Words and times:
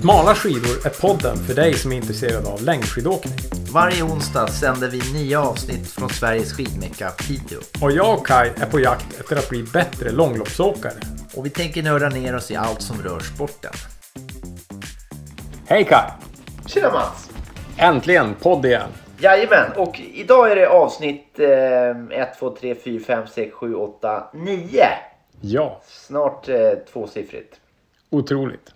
Smala 0.00 0.34
skidor 0.34 0.86
är 0.86 1.00
podden 1.00 1.36
för 1.36 1.54
dig 1.54 1.74
som 1.74 1.92
är 1.92 1.96
intresserad 1.96 2.46
av 2.46 2.62
längdskidåkning. 2.62 3.38
Varje 3.72 4.02
onsdag 4.02 4.46
sänder 4.46 4.88
vi 4.88 5.12
nya 5.12 5.42
avsnitt 5.42 5.90
från 5.90 6.08
Sveriges 6.08 6.52
skidmecka 6.52 7.10
Piteå. 7.10 7.58
Och 7.82 7.92
jag 7.92 8.18
och 8.18 8.26
Kai 8.26 8.48
är 8.48 8.66
på 8.66 8.80
jakt 8.80 9.20
efter 9.20 9.36
att 9.36 9.48
bli 9.48 9.62
bättre 9.62 10.10
långloppsåkare. 10.10 10.92
Och 11.36 11.46
vi 11.46 11.50
tänker 11.50 11.82
nörda 11.82 12.08
ner 12.08 12.36
oss 12.36 12.50
i 12.50 12.56
allt 12.56 12.82
som 12.82 13.02
rör 13.02 13.20
sporten. 13.20 13.72
Hej 15.66 15.84
Kai! 15.84 16.10
Tjena 16.66 16.92
Mats! 16.92 17.30
Äntligen 17.76 18.34
podd 18.34 18.66
igen! 18.66 18.88
Jajamän, 19.18 19.72
och 19.76 20.00
idag 20.14 20.52
är 20.52 20.56
det 20.56 20.68
avsnitt 20.68 21.38
eh, 21.38 22.20
1, 22.20 22.38
2, 22.38 22.50
3, 22.56 22.74
4, 22.74 23.00
5, 23.06 23.26
6, 23.34 23.54
7, 23.54 23.74
8, 23.74 24.30
9. 24.34 24.84
Ja, 25.40 25.80
Snart 25.86 26.48
eh, 26.48 26.56
tvåsiffrigt. 26.92 27.54
otroligt. 28.10 28.70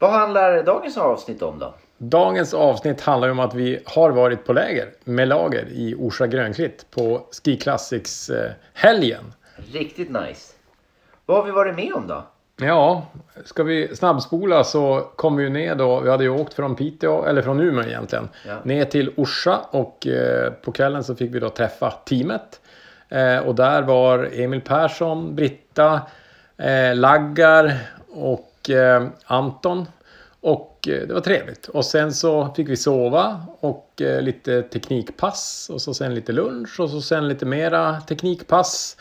Vad 0.00 0.10
handlar 0.10 0.62
dagens 0.62 0.98
avsnitt 0.98 1.42
om 1.42 1.58
då? 1.58 1.74
Dagens 1.98 2.54
avsnitt 2.54 3.00
handlar 3.00 3.28
ju 3.28 3.32
om 3.32 3.40
att 3.40 3.54
vi 3.54 3.80
har 3.86 4.10
varit 4.10 4.44
på 4.46 4.52
läger 4.52 4.88
med 5.04 5.28
lager 5.28 5.66
i 5.70 5.94
Orsa 5.98 6.26
Grönklitt 6.26 6.86
på 6.90 7.26
Ski 7.44 7.56
Classics-helgen. 7.56 9.32
Riktigt 9.72 10.10
nice. 10.10 10.52
Vad 11.26 11.36
har 11.36 11.44
vi 11.44 11.50
varit 11.50 11.74
med 11.76 11.92
om 11.94 12.06
då? 12.06 12.22
Ja, 12.60 13.06
ska 13.44 13.62
vi 13.62 13.96
snabbspola 13.96 14.64
så 14.64 15.00
kom 15.16 15.36
vi 15.36 15.42
ju 15.44 15.50
ner 15.50 15.74
då. 15.74 16.00
Vi 16.00 16.10
hade 16.10 16.24
ju 16.24 16.30
åkt 16.30 16.54
från 16.54 16.76
Piteå, 16.76 17.24
eller 17.24 17.42
från 17.42 17.60
Umeå 17.60 17.84
egentligen, 17.84 18.28
Ja. 18.46 18.54
ner 18.64 18.84
till 18.84 19.12
Orsa 19.16 19.60
och 19.70 20.06
eh, 20.06 20.52
på 20.52 20.72
kvällen 20.72 21.04
så 21.04 21.14
fick 21.14 21.34
vi 21.34 21.38
då 21.40 21.48
träffa 21.50 21.90
teamet. 21.90 22.60
Eh, 23.08 23.38
och 23.38 23.54
där 23.54 23.82
var 23.82 24.28
Emil 24.32 24.60
Persson, 24.60 25.34
Britta, 25.34 26.00
eh, 26.56 26.94
Laggar 26.96 27.72
och 28.08 28.49
eh, 28.70 29.06
Anton. 29.24 29.86
Och 30.40 30.88
eh, 30.88 31.06
det 31.06 31.14
var 31.14 31.20
trevligt. 31.20 31.68
Och 31.68 31.84
sen 31.84 32.12
så 32.12 32.54
fick 32.56 32.68
vi 32.68 32.76
sova 32.76 33.40
och 33.60 34.02
eh, 34.02 34.22
lite 34.22 34.62
teknikpass 34.62 35.70
och 35.72 35.82
så 35.82 35.94
sen 35.94 36.14
lite 36.14 36.32
lunch 36.32 36.80
och 36.80 36.90
så 36.90 37.00
sen 37.00 37.28
lite 37.28 37.46
mera 37.46 38.00
teknikpass. 38.00 38.96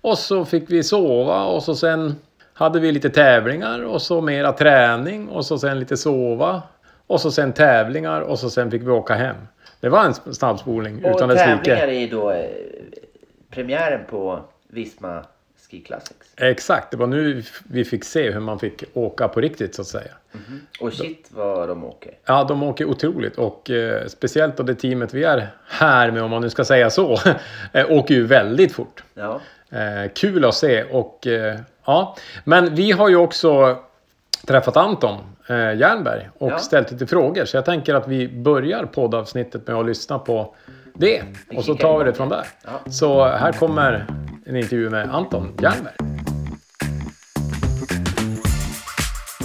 Och 0.00 0.18
så 0.18 0.44
fick 0.44 0.70
vi 0.70 0.82
sova 0.82 1.44
och 1.44 1.62
så 1.62 1.74
sen 1.74 2.16
hade 2.52 2.80
vi 2.80 2.92
lite 2.92 3.10
tävlingar 3.10 3.84
och 3.84 4.02
så 4.02 4.20
mera 4.20 4.52
träning 4.52 5.28
och 5.28 5.46
så 5.46 5.58
sen 5.58 5.78
lite 5.80 5.96
sova. 5.96 6.62
Och 7.06 7.20
så 7.20 7.30
sen 7.30 7.52
tävlingar 7.52 8.20
och 8.20 8.38
så 8.38 8.50
sen 8.50 8.70
fick 8.70 8.82
vi 8.82 8.90
åka 8.90 9.14
hem. 9.14 9.36
Det 9.80 9.88
var 9.88 10.04
en 10.04 10.34
snabbspolning 10.34 11.04
Och 11.04 11.16
utan 11.16 11.28
dess 11.28 11.38
tävlingar 11.38 11.86
like. 11.86 11.96
är 11.96 12.00
ju 12.00 12.08
då 12.08 12.30
eh, 12.30 12.50
premiären 13.50 14.00
på 14.10 14.40
Visma 14.68 15.24
Ski 15.70 15.80
Classics. 15.80 16.26
Exakt, 16.36 16.90
det 16.90 16.96
var 16.96 17.06
nu 17.06 17.42
vi 17.68 17.84
fick 17.84 18.04
se 18.04 18.30
hur 18.30 18.40
man 18.40 18.58
fick 18.58 18.84
åka 18.94 19.28
på 19.28 19.40
riktigt 19.40 19.74
så 19.74 19.82
att 19.82 19.88
säga. 19.88 20.10
Och 20.80 20.92
shit 20.92 21.28
vad 21.30 21.68
de 21.68 21.84
åker. 21.84 22.12
Ja, 22.26 22.44
de 22.44 22.62
åker 22.62 22.84
otroligt 22.84 23.38
och 23.38 23.70
eh, 23.70 24.06
speciellt 24.06 24.56
då 24.56 24.62
det 24.62 24.74
teamet 24.74 25.14
vi 25.14 25.24
är 25.24 25.48
här 25.68 26.10
med 26.10 26.22
om 26.22 26.30
man 26.30 26.42
nu 26.42 26.50
ska 26.50 26.64
säga 26.64 26.90
så, 26.90 27.18
eh, 27.72 27.90
åker 27.90 28.14
ju 28.14 28.26
väldigt 28.26 28.72
fort. 28.72 29.04
Ja. 29.14 29.40
Eh, 29.70 30.10
kul 30.14 30.44
att 30.44 30.54
se 30.54 30.82
och 30.84 31.26
eh, 31.26 31.58
ja, 31.84 32.16
men 32.44 32.74
vi 32.74 32.92
har 32.92 33.08
ju 33.08 33.16
också 33.16 33.78
träffat 34.46 34.76
Anton 34.76 35.18
eh, 35.48 35.56
Jernberg 35.56 36.28
och 36.38 36.50
Ja. 36.50 36.58
ställt 36.58 36.90
lite 36.90 37.06
frågor. 37.06 37.44
Så 37.44 37.56
jag 37.56 37.64
tänker 37.64 37.94
att 37.94 38.08
vi 38.08 38.28
börjar 38.28 38.84
poddavsnittet 38.84 39.66
med 39.66 39.76
att 39.76 39.86
lyssna 39.86 40.18
på 40.18 40.54
det. 40.94 41.22
Och 41.56 41.64
så 41.64 41.74
tar 41.74 41.98
vi 41.98 42.04
det 42.04 42.12
från 42.14 42.28
där. 42.28 42.46
Så 42.90 43.24
här 43.24 43.52
kommer 43.52 44.06
en 44.48 44.56
intervju 44.56 44.90
med 44.90 45.14
Anton 45.14 45.52
Jernberg. 45.62 45.94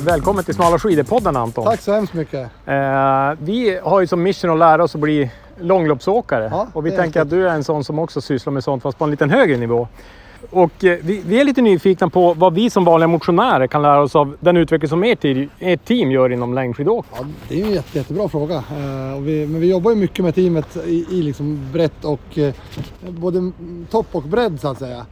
Välkommen 0.06 0.44
till 0.44 0.54
Smala 0.54 0.78
skidor-podden 0.78 1.38
Anton. 1.38 1.66
Tack 1.66 1.80
så 1.82 1.94
hemskt 1.94 2.14
mycket. 2.14 2.52
Eh, 2.66 3.34
vi 3.40 3.80
har 3.84 4.02
ju 4.02 4.08
som 4.08 4.24
mission 4.24 4.52
att 4.52 4.58
lära 4.58 4.84
oss 4.84 4.96
att 4.96 5.02
bli 5.02 5.32
långloppsåkare. 5.60 6.48
Ja, 6.52 6.68
och 6.74 6.86
vi 6.86 6.92
tänker 6.92 7.22
att 7.22 7.30
du 7.30 7.48
är 7.48 7.54
en 7.54 7.64
sån 7.64 7.84
som 7.84 8.00
också 8.00 8.22
sysslar 8.22 8.54
med 8.54 8.64
sånt 8.64 8.84
fast 8.84 8.98
på 8.98 9.04
en 9.04 9.12
lite 9.12 9.26
högre 9.26 9.58
nivå. 9.58 9.88
Och 10.50 10.84
eh, 10.84 10.98
vi, 11.04 11.22
vi 11.26 11.40
är 11.40 11.44
lite 11.44 11.62
nyfikna 11.62 12.10
på 12.10 12.34
vad 12.34 12.54
vi 12.54 12.70
som 12.70 12.86
vanliga 12.86 13.08
motionärer 13.08 13.68
kan 13.68 13.82
lära 13.82 14.02
oss 14.02 14.16
av 14.16 14.38
den 14.40 14.58
utveckling 14.58 14.90
som 14.90 15.04
ert, 15.04 15.26
ert 15.60 15.86
team 15.86 16.12
gör 16.12 16.32
inom 16.32 16.54
längdskidåkning. 16.54 17.20
Ja, 17.22 17.28
det 17.48 17.54
är 17.54 17.58
ju 17.58 17.64
en 17.64 17.74
jätte, 17.74 17.98
jättebra 17.98 18.30
fråga. 18.30 18.56
Eh, 18.56 19.18
och 19.18 19.28
vi, 19.28 19.48
men 19.48 19.62
vi 19.62 19.70
jobbar 19.70 19.92
ju 19.92 19.98
mycket 19.98 20.26
med 20.26 20.36
teamet 20.36 20.78
i, 20.86 21.06
i 21.12 21.22
liksom 21.22 21.72
brett 21.74 22.06
och 22.06 22.38
eh, 22.38 22.54
både 23.10 23.52
topp 23.90 24.08
och 24.12 24.24
bredd 24.24 24.60
så 24.60 24.68
att 24.68 24.80
säga. 24.80 25.06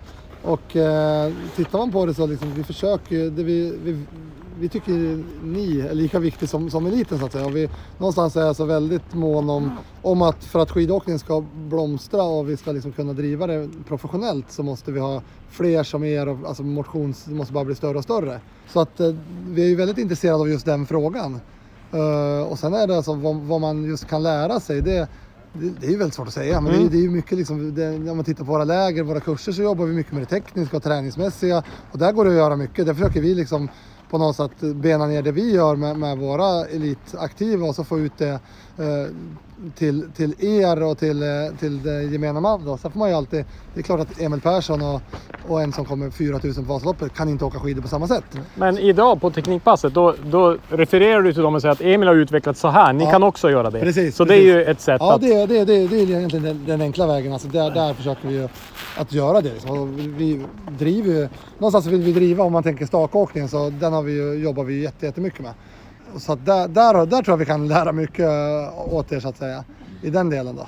Och 0.44 0.76
eh, 0.76 1.32
tittar 1.56 1.80
man 1.80 1.92
på 1.92 2.06
det 2.06 2.14
så 2.14 2.28
liksom, 2.28 2.54
vi 2.54 2.64
försöker 2.64 3.16
ju, 3.16 3.30
det 3.30 3.44
vi, 3.44 3.78
vi, 3.84 4.04
vi 4.60 4.70
tycker 4.70 5.24
ni 5.44 5.80
är 5.80 5.94
lika 5.94 6.20
viktigt 6.20 6.50
som, 6.50 6.70
som 6.70 6.86
eliten 6.86 7.20
så 7.20 7.26
att 7.26 7.32
säga. 7.32 7.46
Och 7.46 7.56
vi, 7.56 7.70
någonstans 7.98 8.36
är 8.36 8.42
jag 8.42 8.56
så 8.56 8.66
väldigt 8.66 9.14
mån 9.14 9.50
om, 9.50 9.72
om 10.02 10.22
att 10.22 10.44
för 10.44 10.60
att 10.60 10.72
skidåkningen 10.72 11.20
ska 11.20 11.44
blomstra 11.56 12.24
och 12.24 12.50
vi 12.50 12.58
ska 12.58 12.72
liksom 12.72 12.92
kunna 12.92 13.14
driva 13.14 13.48
det 13.48 13.70
professionellt 13.88 14.52
så 14.52 14.64
måste 14.64 14.92
vi 14.92 15.00
ha 15.00 15.22
fler 15.50 15.84
som 15.84 16.04
er 16.04 16.28
och 16.28 16.38
alltså 16.48 16.64
motions, 16.64 17.24
det 17.26 17.34
måste 17.34 17.54
bara 17.54 17.66
bli 17.66 17.76
större 17.76 17.98
och 17.98 18.04
större. 18.04 18.40
Så 18.74 18.80
att 18.80 19.00
eh, 19.00 19.16
vi 19.50 19.64
är 19.64 19.68
ju 19.68 19.76
väldigt 19.76 19.98
intresserade 19.98 20.40
av 20.40 20.50
just 20.50 20.66
den 20.66 20.86
frågan. 20.86 21.40
Eh, 21.94 22.48
och 22.52 22.60
sen 22.60 22.74
är 22.74 22.88
det 22.88 22.96
alltså 22.98 23.14
vad, 23.14 23.36
vad 23.36 23.62
man 23.62 23.84
just 23.84 24.08
kan 24.08 24.24
lära 24.24 24.60
sig. 24.60 24.82
Det, 24.82 25.08
det, 25.54 25.70
det 25.80 25.88
är 25.88 25.92
ju 25.92 25.98
väldigt 25.98 26.14
svårt 26.16 26.28
att 26.28 26.34
säga, 26.34 26.62
men 26.62 26.72
det, 26.74 26.86
är- 26.86 26.90
det 26.90 26.98
är 26.98 27.02
ju 27.02 27.10
mycket 27.10 27.38
liksom, 27.38 27.76
det, 27.76 27.96
om 28.12 28.16
man 28.18 28.24
tittar 28.26 28.46
på 28.46 28.52
våra 28.52 28.64
läger, 28.64 29.04
våra 29.04 29.20
kurser 29.20 29.52
så 29.52 29.62
jobbar 29.62 29.86
vi 29.86 29.94
mycket 29.94 30.14
med 30.14 30.22
det 30.22 30.26
tekniska 30.26 30.78
och 30.78 30.84
träningsmässiga. 30.84 31.64
Och 31.92 31.98
där 32.00 32.12
går 32.12 32.26
det 32.26 32.32
att 32.32 32.38
göra 32.38 32.56
mycket. 32.56 32.86
Där 32.86 32.94
försöker 32.94 33.22
vi 33.22 33.36
liksom 33.36 33.70
på 34.10 34.18
något 34.18 34.36
sätt 34.36 34.60
bena 34.60 35.08
ner 35.08 35.22
det 35.22 35.32
vi 35.32 35.52
gör 35.52 35.76
med, 35.76 35.98
med 35.98 36.18
våra 36.18 36.66
elitaktiva 36.66 37.68
och 37.68 37.76
så 37.76 37.84
få 37.84 38.00
ut 38.00 38.18
det 38.18 38.40
eh, 38.78 39.08
till, 39.76 40.12
till 40.16 40.34
er 40.46 40.84
och 40.84 40.98
till, 40.98 41.24
eh, 41.24 41.28
till 41.60 41.84
det 41.84 42.04
gemena 42.04 42.40
man. 42.40 42.66
Då. 42.66 42.78
Sen 42.78 42.92
får 42.92 43.00
man 43.00 43.10
ju 43.10 43.16
alltid, 43.16 43.46
det 43.74 43.80
är 43.80 43.84
klart 43.84 44.00
att 44.00 44.22
Emil 44.22 44.42
Persson 44.42 44.82
och, 44.82 45.02
och 45.48 45.62
en 45.62 45.74
som 45.74 45.86
kommer 45.86 46.10
4000 46.10 46.66
på 46.66 46.74
Vasaloppet 46.74 47.14
kan 47.14 47.30
inte 47.30 47.46
åka 47.46 47.60
skidor 47.60 47.82
på 47.82 47.88
samma 47.88 48.08
sätt. 48.08 48.24
Men 48.56 48.78
idag 48.78 49.22
på 49.22 49.30
Teknikpasset 49.32 49.94
då, 49.94 50.16
då 50.32 50.58
refererar 50.70 51.22
du 51.22 51.34
till 51.34 51.42
dem 51.44 51.56
och 51.56 51.62
säger 51.62 51.72
att 51.74 51.82
Emil 51.82 52.08
har 52.08 52.16
utvecklat 52.16 52.58
så 52.58 52.68
här. 52.68 52.94
Ni 52.94 53.04
Ja. 53.04 53.12
kan 53.12 53.24
också 53.24 53.50
göra 53.52 53.70
det. 53.70 53.80
Precis, 53.80 54.16
så 54.16 54.24
det 54.24 54.28
precis. 54.30 54.46
är 54.50 54.58
ju 54.58 54.64
ett 54.64 54.82
sätt 54.82 54.98
Ja, 55.00 55.16
att... 55.16 55.22
det, 55.22 55.34
är- 55.34 55.48
det, 55.48 55.66
det, 55.66 55.74
är- 55.76 55.88
det 55.88 55.96
är 55.96 56.04
egentligen 56.10 56.46
den, 56.46 56.66
den 56.66 56.82
enkla 56.82 57.08
vägen. 57.08 57.34
Alltså 57.34 57.48
där, 57.48 57.72
där 57.72 57.94
försöker 57.94 58.28
vi 58.28 58.34
ju 58.34 58.48
att 58.98 59.14
göra 59.14 59.42
det. 59.42 59.54
Liksom. 59.54 59.96
Vi 60.18 60.46
driver 60.80 61.14
ju, 61.14 61.30
någonstans 61.58 61.86
vill 61.86 62.02
vi 62.02 62.14
driva, 62.14 62.44
om 62.44 62.54
man 62.54 62.64
tänker 62.64 62.86
stakåkningen, 62.86 63.50
så 63.50 63.70
den 63.70 63.94
har 63.94 64.02
vi 64.02 64.34
jobbar 64.44 64.64
vi 64.64 64.82
jätte, 64.82 65.06
jättemycket 65.06 65.40
med. 65.40 65.54
Så 66.18 66.34
att 66.34 66.46
där, 66.46 66.68
där, 66.68 67.06
där 67.06 67.22
tror 67.22 67.34
jag 67.34 67.38
vi 67.38 67.46
kan 67.46 67.68
lära 67.68 67.92
mycket 67.92 68.30
åt 68.92 69.12
er 69.12 69.20
så 69.20 69.30
att 69.30 69.38
säga. 69.38 69.64
I 70.02 70.10
den 70.10 70.30
delen 70.30 70.56
då. 70.56 70.68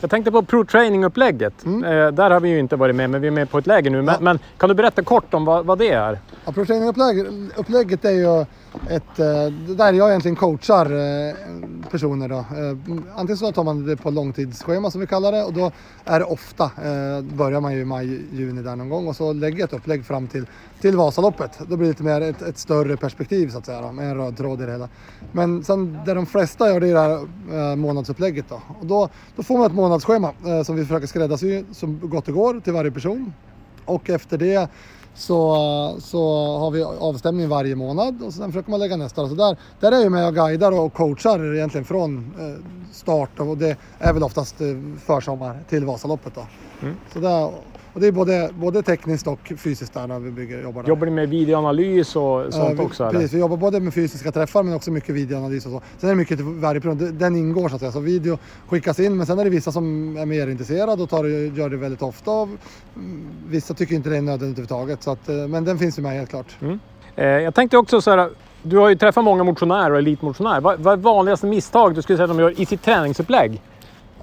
Jag 0.00 0.10
tänkte 0.10 0.32
på 0.32 0.42
pro-training-upplägget. 0.42 1.64
Mm. 1.64 1.84
Eh, 1.84 2.12
där 2.12 2.30
har 2.30 2.40
vi 2.40 2.48
ju 2.48 2.58
inte 2.58 2.76
varit 2.76 2.96
med, 2.96 3.10
men 3.10 3.20
vi 3.20 3.26
är 3.26 3.30
med 3.32 3.50
på 3.50 3.58
ett 3.58 3.66
läger 3.66 3.90
nu. 3.90 4.02
Men, 4.02 4.24
men 4.24 4.38
kan 4.58 4.68
du 4.68 4.74
berätta 4.74 5.02
kort 5.02 5.34
om 5.34 5.44
vad, 5.44 5.66
vad 5.66 5.78
det 5.78 5.88
är? 5.90 6.18
Ja, 6.44 6.52
Pro-training-upplägget 6.52 7.26
upplägget 7.56 8.04
är 8.04 8.10
ju 8.10 8.40
ett, 8.88 9.18
eh, 9.18 9.74
där 9.76 9.92
jag 9.92 10.08
egentligen 10.08 10.36
coachar 10.36 10.86
eh, 10.86 11.34
personer 11.90 12.28
då. 12.28 12.36
Eh, 12.38 13.14
Antingen 13.16 13.36
så 13.36 13.52
tar 13.52 13.64
man 13.64 13.86
det 13.86 13.96
på 13.96 14.10
långtidsschema 14.10 14.90
som 14.90 15.00
vi 15.00 15.06
kallar 15.06 15.32
det 15.32 15.44
och 15.44 15.52
då 15.52 15.72
är 16.04 16.18
det 16.18 16.24
ofta, 16.24 16.64
eh, 16.64 17.20
börjar 17.22 17.60
man 17.60 17.72
ju 17.72 17.80
i 17.80 17.84
maj, 17.84 18.22
juni 18.32 18.62
där 18.62 18.76
någon 18.76 18.88
gång 18.88 19.08
och 19.08 19.16
så 19.16 19.32
lägger 19.32 19.58
jag 19.58 19.66
ett 19.66 19.72
upplägg 19.72 20.04
fram 20.04 20.26
till, 20.26 20.46
till 20.80 20.96
Vasaloppet. 20.96 21.58
Då 21.58 21.76
blir 21.76 21.78
det 21.78 21.84
lite 21.88 22.02
mer 22.02 22.20
ett, 22.20 22.42
ett 22.42 22.58
större 22.58 22.96
perspektiv 22.96 23.48
så 23.48 23.58
att 23.58 23.66
säga 23.66 23.80
då, 23.80 23.92
med 23.92 24.10
en 24.10 24.16
röd 24.16 24.36
tråd 24.36 24.62
i 24.62 24.64
det 24.64 24.72
hela. 24.72 24.88
Men 25.32 25.64
sen 25.64 25.98
det 26.06 26.14
de 26.14 26.26
flesta 26.26 26.68
gör 26.68 26.80
det 26.80 26.88
är 26.88 26.94
det 26.94 27.00
här 27.00 27.70
eh, 27.70 27.76
månadsupplägget 27.76 28.44
då. 28.48 28.53
Och 28.80 28.86
då, 28.86 29.08
då 29.36 29.42
får 29.42 29.58
man 29.58 29.66
ett 29.66 29.74
månadsschema 29.74 30.32
eh, 30.46 30.62
som 30.62 30.76
vi 30.76 30.84
försöker 30.84 31.06
skräddarsy 31.06 31.64
så 31.72 31.86
gott 31.86 32.24
det 32.24 32.32
går 32.32 32.60
till 32.60 32.72
varje 32.72 32.90
person. 32.90 33.32
Och 33.84 34.10
efter 34.10 34.38
det 34.38 34.68
så, 35.14 35.96
så 36.00 36.46
har 36.58 36.70
vi 36.70 36.82
avstämning 36.82 37.48
varje 37.48 37.76
månad 37.76 38.22
och 38.22 38.34
sen 38.34 38.52
försöker 38.52 38.70
man 38.70 38.80
lägga 38.80 38.96
nästa. 38.96 39.28
Så 39.28 39.34
där, 39.34 39.56
där 39.80 39.92
är 39.92 40.00
jag 40.00 40.12
med 40.12 40.28
och 40.28 40.34
guidar 40.34 40.72
och 40.72 40.92
coachar 40.92 41.54
egentligen 41.54 41.84
från 41.84 42.34
eh, 42.38 42.92
start 42.92 43.40
och 43.40 43.58
det 43.58 43.76
är 43.98 44.12
väl 44.12 44.22
oftast 44.22 44.60
eh, 44.60 44.66
försommar 45.06 45.58
till 45.68 45.84
Vasaloppet. 45.84 46.34
Då. 46.34 46.46
Så 47.12 47.18
där, 47.18 47.50
och 47.94 48.00
det 48.00 48.06
är 48.06 48.12
både, 48.12 48.50
både 48.54 48.82
tekniskt 48.82 49.26
och 49.26 49.52
fysiskt 49.56 49.94
där 49.94 50.06
när 50.06 50.18
vi 50.18 50.30
bygger, 50.30 50.62
jobbar 50.62 50.82
där. 50.82 50.88
Jobbar 50.88 51.06
ni 51.06 51.12
med 51.12 51.28
videoanalys 51.28 52.16
och 52.16 52.52
sånt 52.52 52.80
vi, 52.80 52.84
också? 52.84 53.02
Eller? 53.04 53.12
Precis, 53.12 53.32
vi 53.32 53.38
jobbar 53.40 53.56
både 53.56 53.80
med 53.80 53.94
fysiska 53.94 54.32
träffar 54.32 54.62
men 54.62 54.74
också 54.74 54.90
mycket 54.90 55.14
videoanalys 55.14 55.66
och 55.66 55.72
så. 55.72 55.80
Sen 55.98 56.08
är 56.10 56.14
det 56.14 56.18
mycket 56.18 56.38
Det- 56.98 57.12
den 57.12 57.36
ingår 57.36 57.68
så 57.68 57.74
att 57.74 57.80
säga. 57.80 57.92
Så 57.92 58.00
video 58.00 58.38
skickas 58.68 59.00
in 59.00 59.16
men 59.16 59.26
sen 59.26 59.38
är 59.38 59.44
det 59.44 59.50
vissa 59.50 59.72
som 59.72 60.16
är 60.16 60.26
mer 60.26 60.48
intresserade 60.48 61.02
och 61.02 61.10
tar, 61.10 61.24
gör 61.58 61.70
det 61.70 61.76
väldigt 61.76 62.02
ofta. 62.02 62.32
Mm, 62.32 62.58
vissa 63.48 63.74
tycker 63.74 63.94
inte 63.94 64.10
det 64.10 64.16
är 64.16 64.22
nödvändigt 64.22 64.58
överhuvudtaget. 64.58 65.02
Så 65.02 65.10
att, 65.10 65.28
eh, 65.28 65.34
men 65.34 65.64
den 65.64 65.78
finns 65.78 65.98
ju 65.98 66.02
med 66.02 66.12
helt 66.12 66.30
klart. 66.30 66.56
Eh, 67.16 67.24
jag 67.26 67.54
tänkte 67.54 67.76
också 67.78 68.00
så 68.00 68.10
här. 68.10 68.30
Du 68.62 68.76
har 68.78 68.88
ju 68.88 68.94
träffat 68.96 69.24
många 69.24 69.44
motionärer 69.44 69.90
och 69.90 69.98
elitmotionärer. 69.98 70.60
Vad, 70.60 70.80
vad 70.80 70.92
är 70.92 70.96
vanligaste 70.96 71.46
misstag 71.46 71.94
du 71.94 72.02
skulle 72.02 72.16
säga 72.16 72.24
att 72.24 72.36
de 72.36 72.38
gör 72.42 72.60
i 72.60 72.66
sitt 72.66 72.82
träningsupplägg? 72.82 73.60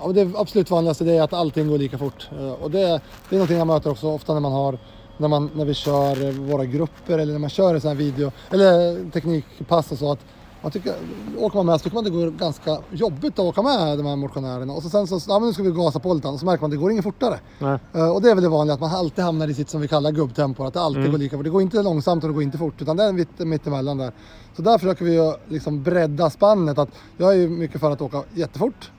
Och 0.02 0.14
det 0.14 0.30
absolut 0.36 0.72
vanligaste 0.72 1.04
det 1.04 1.14
är 1.18 1.22
att 1.22 1.34
allting 1.34 1.68
går 1.68 1.78
lika 1.78 1.98
fort. 1.98 2.30
Eh, 2.40 2.52
Och 2.64 2.72
det, 2.72 2.80
det 2.80 2.96
är 3.30 3.34
någonting 3.36 3.58
jag 3.58 3.68
möter 3.68 3.90
också 3.92 4.08
ofta 4.08 4.34
när 4.34 4.40
man 4.40 4.52
har 4.52 4.78
när, 5.18 5.28
man, 5.28 5.50
när 5.56 5.66
vi 5.66 5.74
kör 5.74 6.26
eh, 6.28 6.32
våra 6.32 6.66
grupper 6.66 7.18
eller 7.20 7.32
när 7.34 7.40
man 7.40 7.50
kör 7.50 7.76
en 7.76 7.82
sån 7.82 7.88
här 7.88 7.96
video 7.96 8.32
eller 8.52 9.10
teknikpass 9.12 9.92
och 9.92 9.98
så 9.98 10.12
att 10.12 10.20
man 10.62 10.72
tycker, 10.72 10.94
åker 11.38 11.56
man 11.58 11.66
med 11.66 11.80
så 11.80 11.84
tycker 11.84 11.96
man 11.96 12.04
det 12.04 12.10
går 12.10 12.32
ganska 12.32 12.78
jobbigt 12.92 13.34
att 13.34 13.46
åka 13.46 13.62
med 13.62 13.98
de 13.98 14.06
här 14.06 14.16
motionärerna 14.16 14.74
och 14.74 14.84
så 14.84 14.90
sen 14.90 15.08
så, 15.08 15.20
ja 15.28 15.40
men 15.40 15.48
nu 15.48 15.54
ska 15.54 15.64
vi 15.64 15.72
gasa 15.72 16.00
på 16.00 16.14
lite 16.14 16.28
och 16.28 16.40
så 16.40 16.46
märker 16.46 16.62
man 16.62 16.68
att 16.70 16.72
det 16.72 16.78
går 16.78 16.92
inget 16.92 17.04
fortare. 17.04 17.40
Eh, 17.94 18.10
och 18.10 18.22
det 18.22 18.32
är 18.32 18.36
väl 18.36 18.44
det 18.44 18.50
vanliga, 18.50 18.74
att 18.74 18.80
man 18.82 18.92
alltid 18.96 19.24
hamnar 19.26 19.48
i 19.48 19.54
sitt 19.54 19.70
som 19.70 19.82
vi 19.82 19.88
kallar 19.88 20.12
gubbtempo, 20.12 20.64
att 20.64 20.74
det 20.74 20.82
alltid 20.82 21.12
går 21.12 21.18
lika 21.18 21.38
fort. 21.38 21.44
Det 21.44 21.50
går 21.50 21.62
inte 21.62 21.82
långsamt 21.84 22.24
och 22.24 22.30
det 22.30 22.34
går 22.34 22.44
inte 22.44 22.58
fort, 22.58 22.82
utan 22.82 22.98
det 22.98 23.04
är 23.04 23.12
mitt, 23.12 23.40
mittemellan 23.40 23.98
där. 23.98 24.12
Så 24.56 24.62
där 24.62 24.78
försöker 24.78 25.06
vi 25.06 25.14
ju 25.14 25.34
liksom 25.50 25.84
bredda 25.84 26.30
spannet, 26.30 26.78
att 26.78 26.90
jag 27.18 27.30
är 27.34 27.38
ju 27.38 27.50
mycket 27.50 27.82
för 27.82 27.92
att 27.92 28.02
åka 28.02 28.24
jättefort 28.34 28.92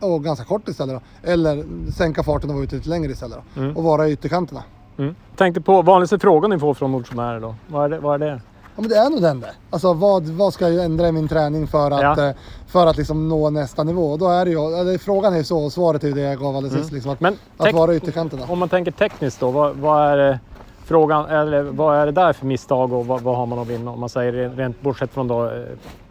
och 0.00 0.24
ganska 0.24 0.44
kort 0.44 0.68
istället 0.68 0.94
då. 1.22 1.30
Eller 1.30 1.64
sänka 1.92 2.22
farten 2.22 2.50
och 2.50 2.54
vara 2.56 2.64
ute 2.64 2.76
lite 2.76 2.88
längre 2.88 3.12
istället 3.12 3.38
då. 3.54 3.62
Och 3.74 3.84
vara 3.84 4.08
i 4.08 4.12
ytterkanterna. 4.12 4.62
Mm. 4.98 5.14
Tänkte 5.36 5.60
på 5.60 5.82
vanligaste 5.82 6.18
frågan 6.18 6.50
ni 6.50 6.58
får 6.58 6.74
från 6.74 6.90
motionärer 6.90 7.40
då. 7.40 7.54
Vad 7.68 7.84
är 7.84 7.88
det? 7.88 7.98
Vad 7.98 8.22
är 8.22 8.26
det? 8.26 8.40
Ja 8.76 8.80
men 8.82 8.88
det 8.88 8.96
är 8.96 9.10
nog 9.10 9.22
den 9.22 9.40
där. 9.40 9.50
Alltså 9.70 9.92
vad, 9.92 10.22
vad 10.26 10.52
ska 10.54 10.68
jag 10.68 10.84
ändra 10.84 11.08
i 11.08 11.12
min 11.12 11.28
träning 11.28 11.66
för 11.66 11.90
att, 11.90 12.00
Ja. 12.18 12.28
eh, 12.28 12.34
för 12.66 12.86
att 12.86 12.96
liksom 12.96 13.28
nå 13.28 13.50
nästa 13.50 13.84
nivå? 13.84 14.16
Då 14.16 14.28
är 14.28 14.44
det 14.44 14.50
ju, 14.50 14.58
eller 14.80 14.98
frågan 14.98 15.32
är 15.32 15.36
ju 15.38 15.44
så 15.44 15.64
och 15.64 15.72
svaret 15.72 16.04
är 16.04 16.08
ju 16.08 16.14
det 16.14 16.20
jag 16.20 16.38
gav 16.38 16.56
alldeles 16.56 16.78
sist. 16.78 16.92
Liksom, 16.92 17.12
att, 17.12 17.20
Men 17.20 17.36
att 17.56 17.72
vara 17.72 17.92
i 17.92 17.96
ytterkanterna. 17.96 18.42
Om 18.48 18.58
man 18.58 18.68
tänker 18.68 18.90
tekniskt 18.92 19.40
då, 19.40 19.50
vad, 19.50 19.76
vad 19.76 20.02
är 20.12 20.16
det 20.16 20.40
frågan, 20.84 21.24
eller 21.26 21.62
vad 21.62 21.96
är 21.96 22.06
det 22.06 22.12
där 22.12 22.32
för 22.32 22.46
misstag 22.46 22.92
och 22.92 23.06
vad, 23.06 23.20
vad 23.20 23.36
har 23.36 23.46
man 23.46 23.58
att 23.58 23.68
vinna? 23.68 23.90
Om 23.90 24.00
man 24.00 24.08
säger 24.08 24.32
rent- 24.32 24.56
rent 24.56 24.80
bortsett 24.80 25.10
från 25.12 25.28
då, 25.28 25.44
eh, 25.46 25.50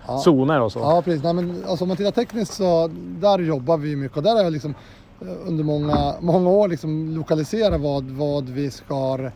Ja. 0.10 0.18
zoner 0.18 0.62
och 0.62 0.72
så. 0.72 0.80
Ja 0.80 1.02
precis. 1.02 1.24
Nej, 1.24 1.34
men, 1.34 1.64
alltså, 1.68 1.86
om 1.86 1.88
man 1.88 1.98
tittar 1.98 2.12
tekniskt 2.12 2.54
så 2.54 2.90
där 2.94 3.40
jobbar 3.40 3.78
vi 3.78 3.96
mycket 3.96 4.18
och 4.18 4.24
där 4.24 4.36
har 4.36 4.44
jag 4.44 4.54
liksom 4.54 4.76
eh, 5.22 5.28
under 5.48 5.64
många, 5.64 6.14
många 6.20 6.50
år 6.50 6.68
liksom 6.68 7.16
lokaliserat 7.16 7.82
vad, 7.82 8.04
vad 8.04 8.50
vi 8.50 8.72
ska 8.72 9.30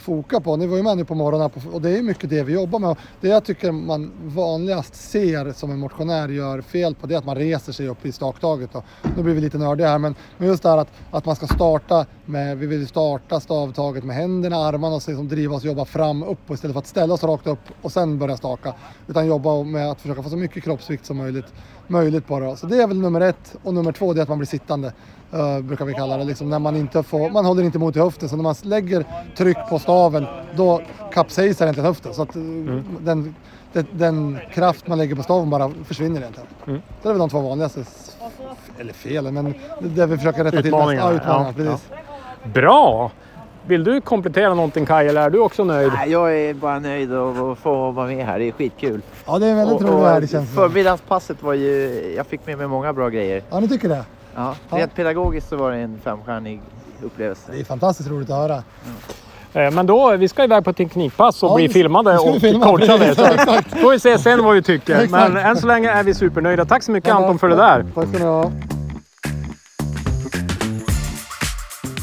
foka 0.00 0.40
på. 0.40 0.56
Ni 0.56 0.66
var 0.66 0.76
ju 0.76 0.82
med 0.82 0.96
nu 0.96 1.04
på 1.04 1.14
morgonen 1.14 1.50
på, 1.50 1.60
och 1.72 1.82
det 1.82 1.98
är 1.98 2.02
mycket 2.02 2.30
det 2.30 2.42
vi 2.42 2.52
jobbar 2.52 2.78
med. 2.78 2.90
Och 2.90 2.98
det 3.20 3.28
jag 3.28 3.44
tycker 3.44 3.72
man 3.72 4.12
vanligast 4.24 4.94
ser 4.94 5.52
som 5.52 5.70
en 5.70 5.78
motionär 5.78 6.28
gör 6.28 6.60
fel 6.60 6.94
på 6.94 7.06
det 7.06 7.14
är 7.14 7.18
att 7.18 7.24
man 7.24 7.36
reser 7.36 7.72
sig 7.72 7.88
upp 7.88 8.06
i 8.06 8.12
staktaget. 8.12 8.74
Och 8.74 8.84
nu 9.16 9.22
blir 9.22 9.34
vi 9.34 9.40
lite 9.40 9.58
nördiga 9.58 9.88
här 9.88 9.98
men, 9.98 10.14
men 10.38 10.48
just 10.48 10.62
det 10.62 10.68
här 10.68 10.78
att, 10.78 10.92
att 11.10 11.26
man 11.26 11.36
ska 11.36 11.46
starta 11.46 12.06
med, 12.24 12.58
vi 12.58 12.66
vill 12.66 12.88
starta 12.88 13.40
stavtaget 13.40 14.04
med 14.04 14.16
händerna, 14.16 14.56
armarna 14.56 14.94
och 14.94 15.02
liksom 15.06 15.28
driva 15.28 15.56
oss 15.56 15.64
jobba 15.64 15.84
fram 15.84 16.22
upp 16.22 16.38
och 16.46 16.54
istället 16.54 16.74
för 16.74 16.80
att 16.80 16.86
ställa 16.86 17.14
oss 17.14 17.22
rakt 17.22 17.46
upp 17.46 17.68
och 17.82 17.92
sen 17.92 18.18
börja 18.18 18.36
staka. 18.36 18.74
Utan 19.06 19.26
jobba 19.26 19.62
med 19.62 19.90
att 19.90 20.00
försöka 20.00 20.22
få 20.22 20.30
så 20.30 20.36
mycket 20.36 20.64
kroppsvikt 20.64 21.06
som 21.06 21.16
möjligt, 21.16 21.46
möjligt 21.90 22.26
det. 22.40 22.56
Så 22.56 22.66
det 22.66 22.82
är 22.82 22.86
väl 22.86 23.00
nummer 23.00 23.20
ett. 23.20 23.56
Och 23.62 23.74
nummer 23.74 23.92
två 23.92 24.12
det 24.12 24.20
är 24.20 24.22
att 24.22 24.28
man 24.28 24.38
blir 24.38 24.46
sittande. 24.48 24.92
eh, 25.32 25.60
brukar 25.60 25.84
vi 25.84 25.94
kalla 25.94 26.16
det. 26.16 26.24
Liksom 26.24 26.50
när 26.50 26.58
man 26.58 26.76
inte 26.76 27.02
får, 27.02 27.30
man 27.30 27.44
håller 27.44 27.62
inte 27.62 27.78
emot 27.78 27.96
i 27.96 27.98
höften. 28.00 28.28
Så 28.28 28.36
när 28.36 28.42
man 28.42 28.54
lägger 28.62 29.04
tryck 29.36 29.58
på 29.70 29.78
staven 29.78 30.26
då 30.56 30.80
kapsejsar 31.12 31.64
egentligen 31.64 31.86
höften. 31.86 32.14
Så 32.14 32.22
att 32.22 32.36
eh, 32.36 32.42
den, 33.00 33.34
den, 33.72 33.86
den 33.92 34.38
kraft 34.52 34.86
man 34.86 34.98
lägger 34.98 35.14
på 35.16 35.22
staven 35.22 35.50
bara 35.50 35.70
försvinner 35.84 36.20
egentligen. 36.20 36.48
Det 37.02 37.08
är 37.08 37.12
väl 37.12 37.18
de 37.18 37.30
två 37.30 37.40
vanligaste, 37.40 37.84
eller 38.78 38.92
felen, 38.92 39.34
men 39.34 39.54
det 39.80 40.06
vi 40.06 40.16
försöker 40.16 40.44
rätta 40.44 40.62
till. 40.62 40.70
mest. 40.70 40.82
Utmaningarna, 40.82 41.10
Ja, 41.10 41.16
utmaningarna, 41.16 41.54
ja, 41.58 41.70
precis. 41.70 41.88
Bra! 42.54 43.10
Vill 43.66 43.84
du 43.84 44.00
komplettera 44.00 44.54
någonting 44.54 44.86
Kaj 44.86 45.08
eller 45.08 45.22
är 45.22 45.30
du 45.30 45.38
också 45.38 45.64
nöjd? 45.64 45.92
Nej, 45.96 46.10
Jag 46.10 46.36
är 46.38 46.54
bara 46.54 46.78
nöjd 46.78 47.12
att 47.14 47.58
få 47.58 47.90
vara 47.90 48.06
med 48.06 48.26
här. 48.26 48.38
Det 48.38 48.48
är 48.48 48.52
skitkul. 48.52 49.00
Ja, 49.26 49.38
det 49.38 49.46
är 49.46 49.54
väldigt 49.54 49.74
Och- 49.76 49.82
rolig 49.82 49.94
och 49.94 50.02
värld 50.02 50.22
det 50.22 50.26
känns 50.28 50.48
som. 50.54 50.56
Förmiddagspasset 50.56 51.42
var 51.42 51.54
ju... 51.54 52.02
Jag 52.16 52.26
fick 52.26 52.46
med 52.46 52.58
mig 52.58 52.66
många 52.66 52.92
bra 52.92 53.08
grejer. 53.08 53.42
Ja, 53.50 53.60
ni 53.60 53.68
tycker 53.68 53.88
det? 53.88 54.04
Ja, 54.34 54.54
Ja. 54.70 54.78
rent 54.78 54.94
pedagogiskt 54.94 55.48
så 55.48 55.56
var 55.56 55.70
det 55.72 55.76
en 55.78 55.98
femstjärnig 56.04 56.60
upplevelse. 57.02 57.52
Det 57.52 57.60
är 57.60 57.64
fantastiskt 57.64 58.10
roligt 58.10 58.30
att 58.30 58.36
höra. 58.36 58.62
Eh, 59.52 59.70
Men 59.70 59.86
då, 59.86 60.16
vi 60.16 60.28
ska 60.28 60.44
iväg 60.44 60.64
på 60.64 60.72
teknikpass 60.72 61.42
och 61.42 61.50
Ja, 61.50 61.54
bli 61.56 61.66
vi- 61.66 61.72
filmade 61.72 62.12
vi 62.12 62.18
och 62.36 62.40
filma, 62.40 62.64
coachade. 62.66 63.14
Så 63.70 63.78
får 63.78 63.90
vi 63.90 63.98
se 64.00 64.18
sen 64.18 64.44
vad 64.44 64.54
vi 64.54 64.62
tycker. 64.62 64.94
Exakt. 65.00 65.32
Men 65.32 65.36
än 65.36 65.56
så 65.56 65.66
länge 65.66 65.90
är 65.90 66.02
vi 66.04 66.14
supernöjda. 66.14 66.64
Tack 66.64 66.82
så 66.82 66.90
mycket 66.92 67.14
Anton 67.14 67.38
för 67.38 67.48
det 67.48 67.56
där. 67.56 67.84
Tack 67.94 68.08
ska 68.08 68.18
ni 68.18 68.24
ha. 68.24 68.50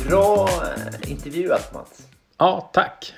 Bra 0.09 0.49
intervjuat 1.07 1.73
Mats. 1.73 2.07
Ja, 2.37 2.69
tack. 2.73 3.13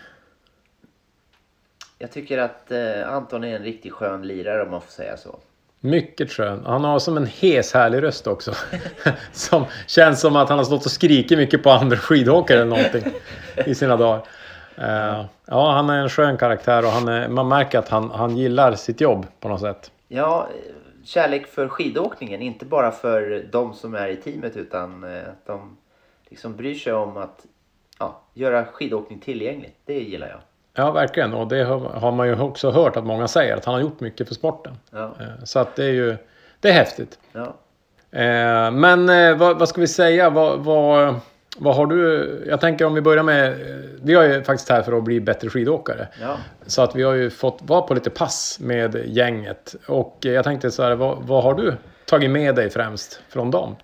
Jag 1.97 2.12
tycker 2.12 2.38
att 2.38 2.71
eh, 2.71 3.13
Anton 3.13 3.44
är 3.44 3.56
en 3.56 3.63
riktigt 3.63 3.94
skön 3.94 4.27
lirare 4.27 4.63
om 4.63 4.71
man 4.71 4.81
får 4.81 4.91
säga 4.91 5.18
så. 5.18 5.39
Mycket 5.80 6.31
skön. 6.31 6.63
Han 6.65 6.83
har 6.83 7.00
som 7.00 7.18
en 7.18 7.25
hes 7.25 7.74
härlig 7.74 8.03
röst 8.03 8.27
också. 8.27 8.53
som 9.31 9.65
känns 9.88 10.21
som 10.21 10.36
att 10.36 10.50
han 10.50 10.57
har 10.57 10.65
stått 10.65 10.86
och 10.86 10.91
skrikit 10.91 11.38
mycket 11.38 11.63
på 11.63 11.69
andra 11.69 11.97
skidåkare 11.97 12.57
eller 12.57 12.69
någonting 12.69 13.03
i 13.65 13.75
sina 13.75 13.97
dagar. 13.97 14.25
Eh, 14.75 15.25
ja, 15.45 15.71
han 15.71 15.89
är 15.89 16.01
en 16.01 16.09
skön 16.09 16.38
karaktär 16.38 16.85
och 16.85 16.92
han 16.92 17.07
är, 17.07 17.27
man 17.27 17.47
märker 17.47 17.80
att 17.80 17.89
han, 17.89 18.12
han 18.12 18.38
gillar 18.38 18.75
sitt 18.75 19.01
jobb 19.01 19.25
på 19.39 19.50
något 19.50 19.62
sätt. 19.62 19.92
Ja, 20.07 20.47
eh, 20.56 20.74
kärlek 21.03 21.47
för 21.47 21.68
skidåkningen. 21.68 22.42
Inte 22.42 22.65
bara 22.65 22.92
för 22.92 23.45
de 23.51 23.74
som 23.74 23.95
är 23.95 24.07
i 24.07 24.15
teamet 24.15 24.57
utan 24.57 25.03
eh, 25.03 25.30
att 25.30 25.45
de 25.45 25.77
liksom 26.30 26.56
bryr 26.56 26.75
sig 26.75 26.94
om 26.94 27.18
att 27.18 27.45
ja, 27.99 28.21
göra 28.33 28.65
skidåkning 28.65 29.19
tillgängligt. 29.19 29.75
Det 29.85 29.93
gillar 29.99 30.27
jag. 30.27 30.39
Ja, 30.73 30.91
verkligen. 30.91 31.33
Och 31.33 31.47
det 31.47 31.63
har, 31.63 32.11
man 32.11 32.27
ju 32.27 32.39
också 32.41 32.71
hört 32.71 32.95
att 32.97 33.05
många 33.05 33.27
säger. 33.27 33.57
Att 33.57 33.65
han 33.65 33.73
har 33.73 33.81
gjort 33.81 33.99
mycket 33.99 34.27
för 34.27 34.35
sporten. 34.35 34.73
Ja, 34.91 35.15
Eh, 35.19 35.43
så 35.43 35.59
att 35.59 35.75
det 35.75 35.85
är 35.85 35.91
ju... 35.91 36.17
Det 36.59 36.69
är 36.69 36.73
häftigt. 36.73 37.19
ja. 37.31 37.55
Eh, 38.19 38.71
men 38.71 39.09
eh, 39.09 39.37
vad, 39.37 39.59
vad 39.59 39.69
ska 39.69 39.81
vi 39.81 39.87
säga? 39.87 40.29
Vad, 40.29 40.59
vad, 40.59 41.15
vad 41.57 41.75
har 41.75 41.85
du... 41.85 42.43
Jag 42.49 42.61
tänker 42.61 42.85
om 42.85 42.93
vi 42.93 43.01
börjar 43.01 43.23
med... 43.23 43.55
Vi 44.03 44.13
är 44.13 44.23
ju 44.23 44.43
faktiskt 44.43 44.69
här 44.69 44.81
för 44.81 44.97
att 44.97 45.03
bli 45.03 45.19
bättre 45.21 45.49
skidåkare. 45.49 46.07
ja. 46.21 46.37
Så 46.65 46.81
att 46.81 46.95
vi 46.95 47.03
har 47.03 47.13
ju 47.13 47.29
fått 47.29 47.59
vara 47.61 47.81
på 47.81 47.93
lite 47.93 48.09
pass 48.09 48.57
med 48.61 49.01
gänget. 49.05 49.75
Och 49.87 50.17
jag 50.21 50.43
tänkte 50.43 50.71
så 50.71 50.83
här, 50.83 50.95
vad 50.95 51.43
har 51.43 51.53
du 51.53 51.73
tagit 52.05 52.31
med 52.31 52.55
dig 52.55 52.69
främst 52.69 53.21
från 53.29 53.51
dem? 53.51 53.75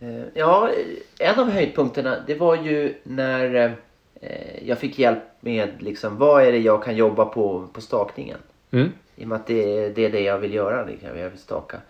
Eh, 0.00 0.24
Ja, 0.34 0.70
en 1.18 1.40
av 1.40 1.50
höjdpunkterna 1.50 2.16
det 2.26 2.34
var 2.34 2.56
ju 2.56 2.94
när 3.02 3.76
eh, 4.20 4.68
jag 4.68 4.78
fick 4.78 4.98
hjälp 4.98 5.22
med 5.40 5.82
liksom, 5.82 6.18
vad 6.18 6.42
är 6.42 6.52
det 6.52 6.58
jag 6.58 6.84
kan 6.84 6.96
jobba 6.96 7.24
på 7.24 7.66
på 7.72 7.80
stakningen. 7.80 8.38
Mm. 8.70 8.92
I 9.16 9.24
och 9.24 9.28
med 9.28 9.36
att 9.36 9.46
det, 9.46 9.88
det 9.88 10.04
är 10.04 10.10
det 10.10 10.20
jag 10.20 10.38
vill 10.38 10.54
göra, 10.54 10.84
liksom, 10.84 11.18
jag 11.18 11.30
vill 11.30 11.38
staka. 11.38 11.80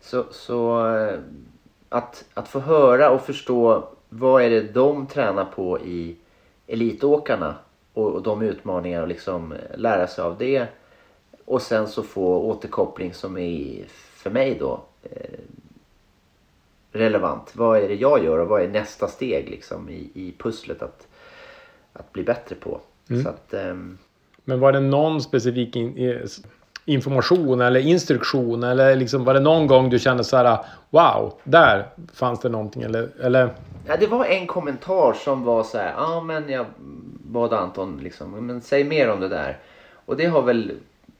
Så, 0.00 0.24
så 0.30 0.88
eh, 0.96 1.18
att, 1.88 2.24
att 2.34 2.48
få 2.48 2.58
höra 2.58 3.10
och 3.10 3.20
förstå 3.20 3.88
vad 4.08 4.42
är 4.42 4.50
det 4.50 4.60
de 4.60 5.06
tränar 5.06 5.44
på 5.44 5.80
i 5.80 6.16
elitåkarna 6.66 7.54
och, 7.92 8.12
och 8.12 8.22
de 8.22 8.42
utmaningar 8.42 9.02
och 9.02 9.08
liksom 9.08 9.54
lära 9.74 10.06
sig 10.06 10.24
av 10.24 10.38
det. 10.38 10.66
Och 11.44 11.62
sen 11.62 11.88
så 11.88 12.02
få 12.02 12.38
återkoppling 12.38 13.14
som 13.14 13.38
är 13.38 13.84
för 14.14 14.30
mig 14.30 14.56
då 14.60 14.80
relevant. 16.92 17.50
Vad 17.54 17.78
är 17.78 17.88
det 17.88 17.94
jag 17.94 18.24
gör 18.24 18.38
och 18.38 18.48
vad 18.48 18.62
är 18.62 18.68
nästa 18.68 19.08
steg 19.08 19.48
liksom 19.50 19.88
i, 19.88 20.10
i 20.14 20.34
pusslet 20.38 20.82
att, 20.82 21.06
att 21.92 22.12
bli 22.12 22.22
bättre 22.22 22.54
på. 22.54 22.80
Så 23.22 23.28
att, 23.28 23.54
ehm, 23.54 23.98
Men 24.44 24.60
var 24.60 24.72
det 24.72 24.80
någon 24.80 25.20
specifik 25.22 25.76
in, 25.76 25.98
i- 25.98 26.26
information 26.84 27.60
eller 27.60 27.80
instruktion? 27.80 28.62
Eller 28.62 28.96
liksom, 28.96 29.24
var 29.24 29.34
det 29.34 29.40
någon 29.40 29.66
gång 29.66 29.90
du 29.90 29.98
kände 29.98 30.24
så 30.24 30.36
här, 30.36 30.58
wow, 30.90 31.32
där 31.44 31.86
fanns 32.14 32.40
det 32.40 32.48
någonting? 32.48 32.82
Eller, 32.82 33.08
eller 33.22 33.50
Ja, 33.86 33.96
det 33.96 34.06
var 34.06 34.24
en 34.24 34.46
kommentar 34.46 35.12
som 35.12 35.44
var 35.44 35.62
så 35.62 35.78
här, 35.78 35.92
ja 35.96 36.16
ah, 36.16 36.20
men 36.20 36.48
jag 36.48 36.66
bad 37.24 37.52
Anton 37.52 38.00
liksom, 38.02 38.46
men 38.46 38.60
säg 38.60 38.84
mer 38.84 39.10
om 39.10 39.20
det 39.20 39.28
där. 39.28 39.58
Och 40.06 40.16
det 40.16 40.26
har 40.26 40.42
väl, 40.42 40.72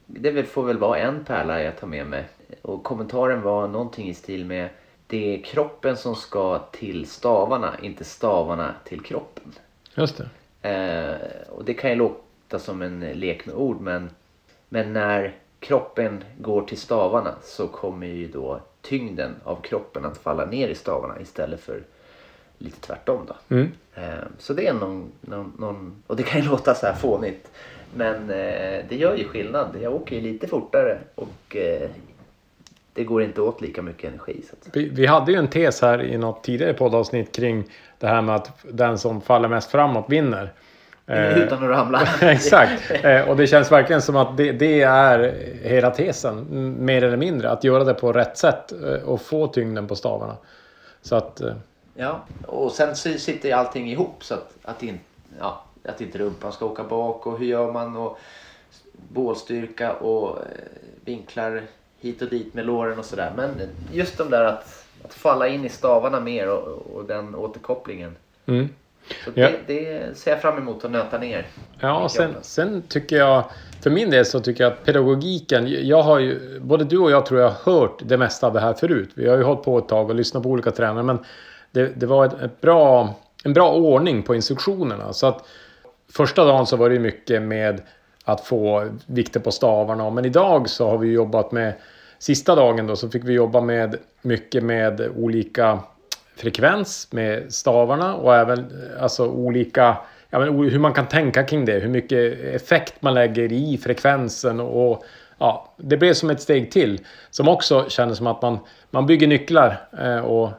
det 0.06 0.44
får 0.44 0.62
väl 0.62 0.78
vara 0.78 0.98
en 0.98 1.24
pärla 1.24 1.62
jag 1.62 1.78
tar 1.78 1.86
med 1.86 2.06
mig. 2.06 2.24
Och 2.62 2.82
kommentaren 2.84 3.42
var 3.42 3.68
någonting 3.68 4.08
i 4.08 4.14
stil 4.14 4.44
med, 4.44 4.68
det 5.10 5.34
är 5.34 5.42
kroppen 5.42 5.96
som 5.96 6.16
ska 6.16 6.58
till 6.58 7.06
stavarna, 7.06 7.76
inte 7.82 8.04
stavarna 8.04 8.74
till 8.84 9.00
kroppen. 9.00 9.52
just 9.94 10.16
det. 10.16 10.28
Eh, 10.68 11.48
och 11.50 11.64
det 11.64 11.74
kan 11.74 11.90
ju 11.90 11.96
låta 11.96 12.58
som 12.58 12.82
en 12.82 13.00
lek 13.00 13.46
med 13.46 13.54
ord 13.54 13.80
men, 13.80 14.10
men 14.68 14.92
när 14.92 15.34
kroppen 15.60 16.24
går 16.38 16.62
till 16.62 16.78
stavarna 16.78 17.34
så 17.42 17.68
kommer 17.68 18.06
ju 18.06 18.28
då 18.28 18.60
tyngden 18.82 19.34
av 19.44 19.56
kroppen 19.56 20.04
att 20.04 20.18
falla 20.18 20.46
ner 20.46 20.68
i 20.68 20.74
stavarna 20.74 21.20
istället 21.20 21.60
för 21.60 21.82
lite 22.58 22.80
tvärtom 22.80 23.20
då. 23.26 23.56
Mm. 23.56 23.72
Eh, 23.94 24.24
så 24.38 24.54
det 24.54 24.66
är 24.66 24.74
någon, 24.74 25.12
någon, 25.20 25.52
någon, 25.58 26.02
och 26.06 26.16
det 26.16 26.22
kan 26.22 26.40
ju 26.40 26.48
låta 26.50 26.74
så 26.74 26.86
här 26.86 26.94
fånigt 26.94 27.50
men 27.94 28.30
eh, 28.30 28.84
det 28.88 28.96
gör 28.96 29.16
ju 29.16 29.24
skillnad. 29.24 29.76
Jag 29.82 29.94
åker 29.94 30.16
ju 30.16 30.22
lite 30.22 30.46
fortare 30.46 30.98
och 31.14 31.56
eh, 31.56 31.90
det 32.94 33.04
går 33.04 33.22
inte 33.22 33.40
åt 33.40 33.60
lika 33.60 33.82
mycket 33.82 34.10
energi. 34.10 34.42
Vi, 34.72 34.88
vi 34.88 35.06
hade 35.06 35.32
ju 35.32 35.38
en 35.38 35.48
tes 35.48 35.82
här 35.82 36.02
i 36.02 36.18
något 36.18 36.44
tidigare 36.44 36.74
poddavsnitt 36.74 37.34
kring 37.34 37.64
det 37.98 38.06
här 38.06 38.22
med 38.22 38.34
att 38.34 38.50
den 38.62 38.98
som 38.98 39.20
faller 39.20 39.48
mest 39.48 39.70
framåt 39.70 40.04
vinner. 40.08 40.52
Eh, 41.06 41.38
utan 41.38 41.64
att 41.64 41.70
ramla. 41.70 42.02
Exakt. 42.20 42.90
Eh, 43.02 43.28
och 43.28 43.36
det 43.36 43.46
känns 43.46 43.72
verkligen 43.72 44.02
som 44.02 44.16
att 44.16 44.36
det, 44.36 44.52
det 44.52 44.82
är 44.82 45.34
hela 45.62 45.90
tesen, 45.90 46.76
mer 46.84 47.04
eller 47.04 47.16
mindre. 47.16 47.50
Att 47.50 47.64
göra 47.64 47.84
det 47.84 47.94
på 47.94 48.12
rätt 48.12 48.38
sätt 48.38 48.72
eh, 48.72 49.08
och 49.08 49.20
få 49.20 49.46
tyngden 49.46 49.86
på 49.86 49.96
stavarna. 49.96 50.36
Så 51.02 51.16
att, 51.16 51.42
Ja, 51.94 52.20
och 52.46 52.72
sen 52.72 52.96
sitter 52.96 53.48
ju 53.48 53.54
allting 53.54 53.90
ihop 53.90 54.24
så 54.24 54.34
att, 54.34 54.52
att 54.62 54.82
in, 54.82 55.00
ja, 55.38 55.64
att 55.84 56.00
inte 56.00 56.18
rumpan 56.18 56.52
ska 56.52 56.66
åka 56.66 56.84
bak 56.84 57.26
och 57.26 57.38
hur 57.38 57.46
gör 57.46 57.72
man 57.72 57.96
och 57.96 58.18
bålstyrka 58.92 59.92
och 59.92 60.38
vinklar 61.04 61.62
hit 62.00 62.22
och 62.22 62.28
dit 62.28 62.54
med 62.54 62.66
låren 62.66 62.98
och 62.98 63.04
sådär. 63.04 63.32
Men 63.36 63.50
just 63.92 64.18
de 64.18 64.30
där 64.30 64.44
att, 64.44 64.84
att 65.04 65.14
falla 65.14 65.48
in 65.48 65.64
i 65.64 65.68
stavarna 65.68 66.20
mer 66.20 66.50
och, 66.50 66.96
och 66.96 67.04
den 67.04 67.34
återkopplingen. 67.34 68.16
Mm. 68.46 68.68
Så 69.24 69.30
Ja. 69.34 69.48
det, 69.66 69.74
det 69.74 70.18
ser 70.18 70.30
jag 70.30 70.42
fram 70.42 70.58
emot 70.58 70.84
att 70.84 70.90
nöta 70.90 71.18
ner. 71.18 71.46
Ja, 71.80 72.08
sen, 72.08 72.34
sen 72.42 72.82
tycker 72.88 73.16
jag, 73.16 73.44
för 73.82 73.90
min 73.90 74.10
del 74.10 74.24
så 74.26 74.40
tycker 74.40 74.64
jag 74.64 74.72
att 74.72 74.84
pedagogiken, 74.84 75.86
jag 75.88 76.02
har 76.02 76.18
ju, 76.18 76.60
både 76.60 76.84
du 76.84 76.98
och 76.98 77.10
jag 77.10 77.26
tror 77.26 77.40
jag 77.40 77.48
har 77.50 77.72
hört 77.72 78.02
det 78.04 78.16
mesta 78.16 78.46
av 78.46 78.52
det 78.52 78.60
här 78.60 78.74
förut. 78.74 79.10
Vi 79.14 79.28
har 79.28 79.36
ju 79.36 79.42
hållit 79.42 79.62
på 79.62 79.78
ett 79.78 79.88
tag 79.88 80.10
och 80.10 80.14
lyssnat 80.14 80.42
på 80.42 80.48
olika 80.48 80.70
tränare, 80.70 81.02
men 81.02 81.18
det, 81.70 81.86
det 82.00 82.06
var 82.06 82.24
ett, 82.26 82.40
ett 82.42 82.60
bra, 82.60 83.14
en 83.44 83.52
bra 83.52 83.72
ordning 83.72 84.22
på 84.22 84.34
instruktionerna. 84.34 85.12
Så 85.12 85.26
att 85.26 85.48
första 86.12 86.44
dagen 86.44 86.66
så 86.66 86.76
var 86.76 86.90
det 86.90 86.98
mycket 86.98 87.42
med 87.42 87.82
att 88.24 88.40
få 88.40 88.88
vikter 89.06 89.40
på 89.40 89.50
stavarna, 89.50 90.10
men 90.10 90.24
idag 90.24 90.68
så 90.68 90.90
har 90.90 90.98
vi 90.98 91.12
jobbat 91.12 91.52
med, 91.52 91.72
sista 92.18 92.54
dagen 92.54 92.86
då 92.86 92.96
så 92.96 93.08
fick 93.08 93.24
vi 93.24 93.32
jobba 93.32 93.60
med 93.60 93.96
mycket 94.22 94.64
med 94.64 95.08
olika 95.16 95.78
frekvens 96.36 97.08
med 97.10 97.52
stavarna 97.52 98.14
och 98.14 98.36
även 98.36 98.72
alltså 99.00 99.28
olika 99.28 99.96
ja, 100.30 100.38
men, 100.38 100.70
hur 100.70 100.78
man 100.78 100.92
kan 100.92 101.06
tänka 101.06 101.42
kring 101.42 101.64
det. 101.64 101.78
Hur 101.78 101.88
mycket 101.88 102.40
effekt 102.40 102.94
man 103.00 103.14
lägger 103.14 103.52
i 103.52 103.78
frekvensen 103.78 104.60
och 104.60 105.04
ja, 105.38 105.74
det 105.76 105.96
blev 105.96 106.14
som 106.14 106.30
ett 106.30 106.40
steg 106.40 106.70
till 106.70 107.00
som 107.30 107.48
också 107.48 107.84
kändes 107.88 108.18
som 108.18 108.26
att 108.26 108.42
man, 108.42 108.58
man 108.90 109.06
bygger 109.06 109.26
nycklar 109.26 109.88
eh, 109.98 110.18
och 110.18 110.50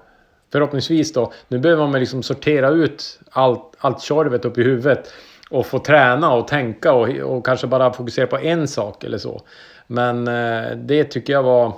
förhoppningsvis 0.52 1.14
då 1.14 1.34
nu 1.48 1.60
behöver 1.60 1.88
man 1.88 2.00
liksom 2.00 2.24
sortera 2.24 2.70
ut 2.70 3.20
allt, 3.30 3.76
allt 3.78 4.02
tjorvet 4.02 4.46
upp 4.46 4.58
i 4.58 4.64
huvudet 4.64 5.14
och 5.52 5.66
få 5.66 5.80
träna 5.80 6.34
och 6.34 6.48
tänka 6.48 6.94
och, 6.94 7.10
och 7.10 7.46
kanske 7.46 7.68
bara 7.68 7.94
fokusera 7.94 8.28
på 8.28 8.38
en 8.38 8.68
sak 8.68 9.04
eller 9.04 9.18
så. 9.18 9.42
Men 9.88 10.28
eh, 10.28 10.78
det 10.78 11.04
tycker 11.04 11.34
jag 11.34 11.44
var 11.44 11.74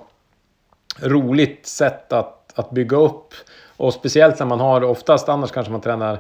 roligt 1.02 1.66
sätt 1.66 2.14
att, 2.14 2.60
att 2.60 2.72
bygga 2.72 2.98
upp. 2.98 3.34
Och 3.78 3.94
speciellt 3.94 4.40
när 4.40 4.46
man 4.46 4.60
har, 4.60 4.84
oftast 4.84 5.30
annars 5.30 5.52
kanske 5.52 5.72
man 5.72 5.82
tränar 5.82 6.20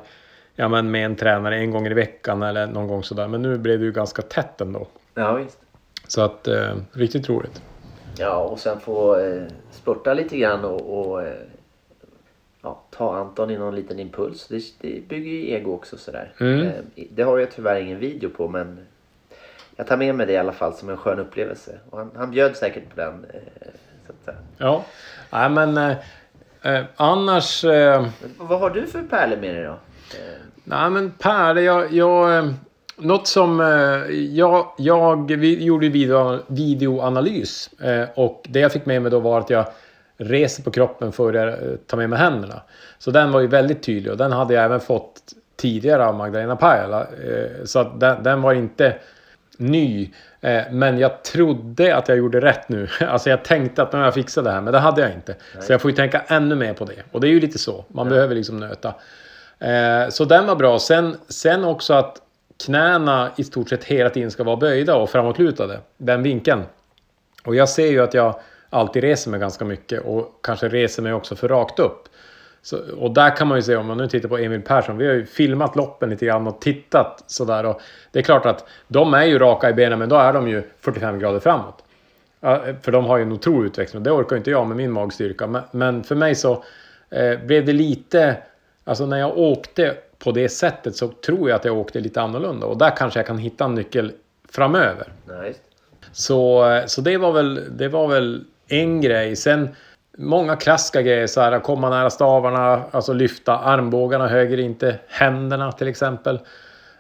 ja, 0.56 0.68
men 0.68 0.92
med 0.92 1.06
en 1.06 1.16
tränare 1.16 1.58
en 1.58 1.72
gång 1.72 1.88
i 1.88 1.94
veckan 1.94 2.44
eller 2.44 2.68
någon 2.68 2.88
gång 2.88 3.04
sådär. 3.04 3.28
Men 3.28 3.42
nu 3.42 3.58
blev 3.58 3.80
det 3.80 3.86
ju 3.86 3.92
ganska 3.92 4.22
tätt 4.22 4.62
ändå. 4.62 4.88
Ja, 5.14 5.34
visst. 5.34 5.60
Så 6.08 6.22
att, 6.22 6.48
eh, 6.48 6.76
riktigt 6.92 7.30
roligt. 7.30 7.62
Ja, 8.18 8.38
och 8.38 8.60
sen 8.60 8.80
få 8.80 9.20
eh, 9.20 9.44
spurta 9.72 10.14
lite 10.14 10.38
grann 10.38 10.66
och, 10.66 11.00
och 11.00 11.22
eh, 11.22 11.34
ja, 12.64 12.82
ta 12.90 13.16
Anton 13.16 13.52
i 13.52 13.58
någon 13.58 13.76
liten 13.76 14.00
impuls. 14.00 14.48
Det, 14.48 14.64
det 14.82 15.08
bygger 15.08 15.32
ju 15.32 15.52
ego 15.52 15.74
också 15.74 15.98
sådär. 15.98 16.34
Mm. 16.40 16.68
Eh, 16.68 16.74
det 17.12 17.24
har 17.24 17.38
jag 17.38 17.52
tyvärr 17.52 17.82
ingen 17.82 18.00
video 18.00 18.30
på 18.30 18.48
men 18.48 18.80
jag 19.76 19.88
tar 19.88 19.98
med 19.98 20.16
mig 20.16 20.26
det 20.26 20.34
i 20.34 20.38
alla 20.38 20.52
fall 20.52 20.74
som 20.74 20.90
en 20.90 20.98
skön 20.98 21.20
upplevelse. 21.20 21.80
Och 21.90 21.98
han, 21.98 22.12
han 22.16 22.32
bjöd 22.32 22.56
säkert 22.56 22.90
på 22.90 23.02
den. 23.02 23.26
Eh. 23.34 24.34
Ja, 24.58 24.86
nej 25.30 25.50
men 25.50 25.78
eh, 25.78 25.98
eh, 26.62 26.86
annars... 26.96 27.66
Eh, 27.66 28.08
vad 28.38 28.60
har 28.60 28.70
du 28.70 28.88
för 28.88 29.04
pärlor 29.04 29.38
med 29.38 29.56
dig 29.56 29.64
då? 29.64 29.72
Eh, 29.72 30.40
Nej 30.64 30.90
men 30.90 31.12
Per, 31.12 31.56
jag... 31.56 31.94
jag 31.94 32.54
något 32.98 33.28
som... 33.28 33.60
Jag, 34.32 34.68
jag 34.78 35.32
vi 35.32 35.64
gjorde 35.64 35.90
video, 35.90 36.40
videoanalys. 36.48 37.70
Och 38.16 38.46
det 38.50 38.60
jag 38.60 38.72
fick 38.72 38.86
med 38.86 39.02
mig 39.02 39.12
då 39.12 39.20
var 39.20 39.40
att 39.40 39.50
jag 39.50 39.66
reser 40.24 40.64
på 40.64 40.72
kroppen 40.72 41.12
för 41.12 41.34
att 41.34 41.62
eh, 41.62 41.68
ta 41.88 41.98
med 41.98 42.10
mig 42.10 42.20
händerna. 42.20 42.62
Så 43.00 43.12
den 43.12 43.32
var 43.32 43.40
ju 43.42 43.48
väldigt 43.48 43.84
tydlig 43.84 44.12
och 44.12 44.18
den 44.18 44.32
hade 44.32 44.54
jag 44.54 44.64
även 44.64 44.80
fått 44.80 45.22
tidigare 45.56 46.06
av 46.06 46.16
Magdalena 46.16 46.56
Pajala. 46.56 47.02
eh, 47.02 47.66
Så 47.66 47.80
att 47.80 48.00
den, 48.00 48.24
den 48.24 48.42
var 48.42 48.54
inte 48.54 48.96
ny. 49.58 50.12
Eh, 50.42 50.62
Men 50.72 50.98
jag 50.98 51.24
trodde 51.24 51.96
att 51.96 52.08
jag 52.08 52.18
gjorde 52.18 52.40
rätt 52.42 52.70
nu. 52.70 52.88
Alltså 53.08 53.30
jag 53.30 53.44
tänkte 53.46 53.84
att 53.84 53.92
nu 53.94 53.98
har 54.00 54.06
jag 54.06 54.14
fixat 54.14 54.44
det 54.44 54.52
här, 54.52 54.62
men 54.62 54.74
det 54.74 54.80
hade 54.80 55.02
jag 55.02 55.12
inte. 55.14 55.36
Så 55.60 55.74
jag 55.74 55.82
får 55.82 55.92
ju 55.92 55.98
tänka 55.98 56.20
ännu 56.28 56.56
mer 56.56 56.74
på 56.74 56.86
det. 56.86 57.04
Och 57.12 57.22
det 57.22 57.28
är 57.28 57.32
ju 57.32 57.40
lite 57.40 57.58
så. 57.60 57.86
Man 57.88 58.10
behöver 58.10 58.36
liksom 58.36 58.58
nöta. 58.58 58.94
Så 60.10 60.26
den 60.26 60.48
var 60.48 60.56
bra. 60.56 60.80
Sen, 60.80 61.18
sen 61.28 61.64
också 61.64 61.94
att 61.94 62.18
knäna 62.66 63.32
i 63.38 63.44
stort 63.44 63.70
sett 63.70 63.84
hela 63.84 64.10
tiden 64.10 64.32
ska 64.32 64.44
vara 64.44 64.56
böjda 64.58 64.96
och 64.96 65.10
framåtlutade. 65.10 65.80
Den 65.98 66.24
vinkeln. 66.24 66.64
Och 67.46 67.56
jag 67.56 67.70
ser 67.70 67.88
ju 67.88 68.00
att 68.04 68.14
jag 68.14 68.36
alltid 68.74 69.04
reser 69.04 69.32
mig 69.32 69.40
ganska 69.40 69.66
mycket 69.66 70.02
och 70.02 70.40
kanske 70.44 70.68
reser 70.68 71.04
mig 71.04 71.14
också 71.14 71.36
för 71.36 71.48
rakt 71.48 71.80
upp. 71.80 72.10
Så, 72.62 72.78
och 72.98 73.12
där 73.12 73.36
kan 73.36 73.48
man 73.48 73.58
ju 73.58 73.62
se 73.62 73.76
om 73.76 73.86
man 73.86 73.98
nu 73.98 74.08
tittar 74.08 74.30
på 74.30 74.38
Emil 74.38 74.62
Persson. 74.62 74.98
Vi 74.98 75.08
har 75.08 75.14
ju 75.14 75.26
filmat 75.26 75.76
loppen 75.76 76.10
lite 76.10 76.26
grann 76.26 76.48
och 76.48 76.62
tittat 76.62 77.24
sådär. 77.28 77.66
Och 77.66 77.82
det 78.12 78.20
är 78.20 78.24
klart 78.24 78.46
att 78.46 78.66
de 78.88 79.14
är 79.14 79.24
ju 79.24 79.40
raka 79.40 79.70
i 79.70 79.74
benen 79.74 80.00
men 80.00 80.10
då 80.10 80.16
är 80.16 80.34
de 80.34 80.48
ju 80.48 80.64
45 80.80 81.20
grader 81.20 81.40
framåt. 81.40 81.84
För 82.82 82.92
de 82.92 83.06
har 83.06 83.18
ju 83.18 83.24
en 83.24 83.32
otrolig 83.32 83.68
utväxling. 83.68 84.04
Det 84.04 84.12
orkar 84.12 84.36
inte 84.36 84.52
jag 84.52 84.68
med 84.68 84.78
min 84.78 84.92
magstyrka. 84.92 85.48
Men, 85.48 85.62
men 85.72 86.04
för 86.04 86.16
mig 86.16 86.36
så 86.36 86.64
eh, 87.10 87.40
blev 87.40 87.66
det 87.66 87.74
lite... 87.74 88.38
Alltså 88.84 89.06
när 89.06 89.20
jag 89.20 89.38
åkte 89.38 89.96
på 90.20 90.32
det 90.32 90.50
sättet 90.50 90.96
så 90.96 91.08
tror 91.08 91.50
jag 91.50 91.56
att 91.56 91.66
jag 91.66 91.78
åkte 91.78 92.00
lite 92.00 92.22
annorlunda. 92.22 92.68
Och 92.68 92.78
där 92.78 92.96
kanske 92.98 93.20
jag 93.20 93.28
kan 93.28 93.38
hitta 93.38 93.66
en 93.66 93.76
nyckel 93.76 94.12
framöver. 94.50 95.08
nej, 95.26 95.48
just. 95.48 95.62
Så, 96.12 96.82
så 96.88 97.02
det, 97.02 97.18
var 97.18 97.32
väl, 97.32 97.78
det 97.78 97.88
var 97.88 98.08
väl 98.08 98.44
en 98.68 99.02
grej. 99.02 99.36
Sen 99.36 99.76
många 100.18 100.56
klassiska 100.56 101.02
grejer. 101.02 101.28
Så 101.28 101.42
här, 101.42 101.60
komma 101.60 101.90
nära 101.90 102.10
stavarna, 102.10 102.84
alltså 102.92 103.14
lyfta 103.14 103.58
armbågarna 103.58 104.28
höger, 104.28 104.60
inte 104.60 105.00
händerna 105.08 105.72
till 105.72 105.88
exempel. 105.88 106.40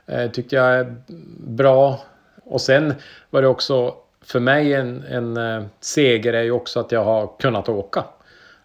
Eh, 0.05 0.32
tyckte 0.32 0.55
jag 0.55 0.65
är 0.65 0.96
bra. 1.38 2.00
Och 2.46 2.62
sen 2.62 2.93
var 3.29 3.41
det 3.41 3.48
också 3.48 3.96
för 4.25 4.39
mig 4.39 4.74
en, 4.74 5.03
en 5.03 5.38
eh, 5.38 5.63
seger 5.79 6.34
är 6.34 6.43
ju 6.43 6.51
också 6.51 6.79
att 6.79 6.91
jag 6.91 7.03
har 7.03 7.29
kunnat 7.39 7.70
åka. 7.70 8.03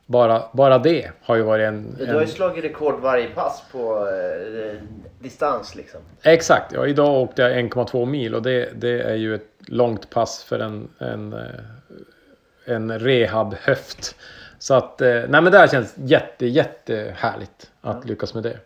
Bara, 0.06 0.42
bara 0.52 0.78
det 0.78 1.10
har 1.22 1.36
ju 1.36 1.42
varit 1.42 1.64
en... 1.64 1.96
Du 1.98 2.14
har 2.14 2.20
ju 2.20 2.26
slagit 2.26 2.64
rekord 2.64 3.00
varje 3.00 3.28
pass 3.28 3.62
på 3.72 4.08
eh, 4.08 4.82
distans 5.18 5.74
liksom. 5.74 6.00
exakt, 6.22 6.72
ja, 6.72 6.86
idag 6.86 7.22
åkte 7.22 7.42
jag 7.42 7.52
1,2 7.52 8.06
mil 8.06 8.34
och 8.34 8.42
det, 8.42 8.68
det 8.74 9.00
är 9.00 9.14
ju 9.14 9.34
ett 9.34 9.50
långt 9.66 10.10
pass 10.10 10.44
för 10.44 10.58
en, 10.58 10.88
en, 10.98 11.32
eh, 11.32 11.40
en 12.68 12.98
rehab-höft. 12.98 14.14
Så 14.58 14.74
att, 14.74 15.00
eh, 15.00 15.08
nej 15.08 15.40
men 15.42 15.44
det 15.44 15.58
här 15.58 15.68
känns 15.68 15.94
jätte, 15.96 16.46
jätte 16.46 17.14
härligt 17.16 17.70
att 17.80 18.04
lyckas 18.04 18.34
med 18.34 18.42
det. 18.42 18.58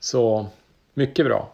Så 0.00 0.46
mycket 0.94 1.26
bra. 1.26 1.52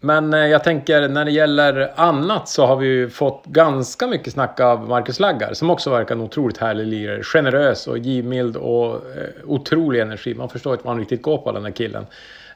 Men 0.00 0.34
eh, 0.34 0.46
jag 0.46 0.64
tänker 0.64 1.08
när 1.08 1.24
det 1.24 1.30
gäller 1.30 1.92
annat 1.96 2.48
så 2.48 2.66
har 2.66 2.76
vi 2.76 2.86
ju 2.86 3.10
fått 3.10 3.44
ganska 3.46 4.06
mycket 4.06 4.32
snack 4.32 4.60
av 4.60 4.88
Marcus 4.88 5.20
Laggar 5.20 5.54
som 5.54 5.70
också 5.70 5.90
verkar 5.90 6.14
en 6.14 6.20
otroligt 6.20 6.58
härlig 6.58 6.86
lirare. 6.86 7.22
Generös 7.22 7.86
och 7.86 7.98
givmild 7.98 8.56
och 8.56 8.94
eh, 8.94 9.28
otrolig 9.44 10.00
energi. 10.00 10.34
Man 10.34 10.48
förstår 10.48 10.72
inte 10.72 10.84
vad 10.84 10.94
han 10.94 11.00
riktigt 11.00 11.22
går 11.22 11.38
på 11.38 11.52
den 11.52 11.64
här 11.64 11.70
killen. 11.70 12.06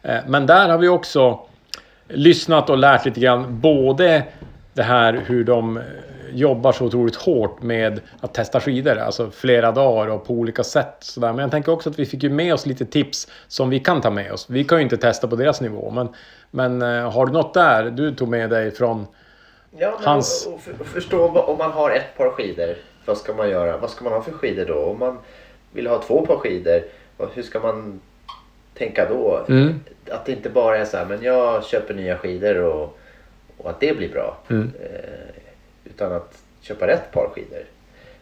Eh, 0.03 0.19
men 0.27 0.47
där 0.47 0.69
har 0.69 0.79
vi 0.79 0.89
också 0.89 1.41
lyssnat 2.09 2.71
och 2.71 2.79
lärt 2.79 3.05
lite 3.05 3.21
grann 3.21 3.61
både 3.61 4.25
det 4.75 4.83
här 4.83 5.13
hur 5.27 5.45
de 5.45 5.81
jobbar 6.33 6.73
så 6.73 6.85
otroligt 6.85 7.17
hårt 7.17 7.63
med 7.63 8.01
att 8.21 8.35
testa 8.35 8.61
skidor, 8.61 8.99
alltså 8.99 9.31
flera 9.31 9.73
dagar 9.73 10.09
och 10.09 10.27
på 10.27 10.35
olika 10.35 10.65
sätt. 10.65 10.97
Sådär. 11.01 11.33
Men 11.33 11.39
jag 11.39 11.51
tänker 11.51 11.73
också 11.73 11.91
att 11.91 11.99
vi 11.99 12.07
fick 12.07 12.23
ju 12.23 12.31
med 12.31 12.55
oss 12.55 12.67
lite 12.67 12.85
tips 12.85 13.29
som 13.49 13.71
vi 13.71 13.81
kan 13.81 14.01
ta 14.01 14.11
med 14.11 14.33
oss. 14.33 14.51
Vi 14.51 14.65
kan 14.65 14.79
ju 14.79 14.83
inte 14.85 14.97
testa 14.97 15.29
på 15.29 15.37
deras 15.37 15.61
nivå, 15.61 15.91
men, 15.91 16.09
men 16.51 16.83
eh, 16.83 17.11
har 17.13 17.27
du 17.27 17.33
något 17.33 17.55
där 17.55 17.91
du 17.91 18.15
tog 18.15 18.29
med 18.29 18.51
dig 18.51 18.71
från... 18.71 19.07
Ja, 19.79 19.99
Hans- 20.03 20.47
och, 20.47 20.55
och, 20.55 20.61
för- 20.61 20.81
och 20.81 20.87
förstå 20.87 21.29
om 21.29 21.59
man 21.59 21.71
har 21.71 21.91
ett 21.91 22.17
par 22.17 22.31
skidor. 22.31 22.75
Vad 23.05 23.19
ska 23.19 23.35
man 23.35 23.51
göra? 23.51 23.77
Vad 23.77 23.91
ska 23.91 24.05
man 24.05 24.13
ha 24.13 24.23
för 24.23 24.33
skidor 24.33 24.65
då? 24.65 24.85
Om 24.85 24.99
man 24.99 25.19
vill 25.73 25.87
ha 25.87 26.03
två 26.03 26.27
par 26.27 26.37
skidor. 26.37 26.83
Hur 27.35 27.43
ska 27.43 27.61
man 27.61 28.01
tänka 28.75 29.09
då? 29.09 29.45
Mm. 29.49 29.81
Att 30.11 30.27
det 30.27 30.33
inte 30.33 30.51
bara 30.51 30.79
är 30.79 30.85
så 30.85 30.97
här, 30.97 31.05
men 31.05 31.23
jag 31.23 31.65
köper 31.65 31.95
nya 31.95 32.19
skidor 32.19 32.57
och, 32.63 32.99
och 33.63 33.71
att 33.71 33.81
det 33.81 33.97
blir 33.97 34.13
bra. 34.13 34.39
Mm. 34.51 34.73
Eh, 34.81 35.35
utan 35.85 36.13
att 36.13 36.43
köpa 36.61 36.87
rätt 36.87 37.13
par 37.13 37.29
skidor. 37.29 37.65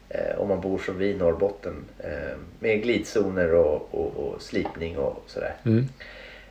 Eh, 0.08 0.40
om 0.40 0.48
man 0.48 0.60
bor 0.60 0.78
som 0.78 0.98
vi 0.98 1.06
i 1.06 1.16
Norrbotten. 1.16 1.84
Eh, 1.98 2.36
med 2.58 2.82
glidzoner 2.82 3.54
och, 3.54 3.88
och, 3.90 4.16
och 4.16 4.42
slipning 4.42 4.98
och 4.98 5.24
sådär. 5.26 5.54
Mm. 5.64 5.88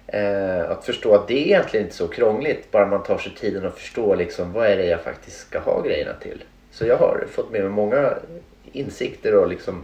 Eh, 0.07 0.71
att 0.71 0.85
förstå 0.85 1.15
att 1.15 1.27
det 1.27 1.33
är 1.33 1.45
egentligen 1.45 1.85
inte 1.85 1.95
så 1.95 2.07
krångligt 2.07 2.71
bara 2.71 2.85
man 2.85 3.03
tar 3.03 3.17
sig 3.17 3.35
tiden 3.35 3.65
att 3.65 3.77
förstå 3.77 4.15
liksom, 4.15 4.53
vad 4.53 4.67
är 4.67 4.77
det 4.77 4.85
jag 4.85 5.01
faktiskt 5.01 5.39
ska 5.39 5.59
ha 5.59 5.81
grejerna 5.81 6.13
till. 6.13 6.43
Så 6.71 6.85
jag 6.85 6.97
har 6.97 7.25
fått 7.31 7.51
med 7.51 7.61
mig 7.61 7.69
många 7.69 8.13
insikter 8.71 9.35
och 9.35 9.47
liksom, 9.47 9.81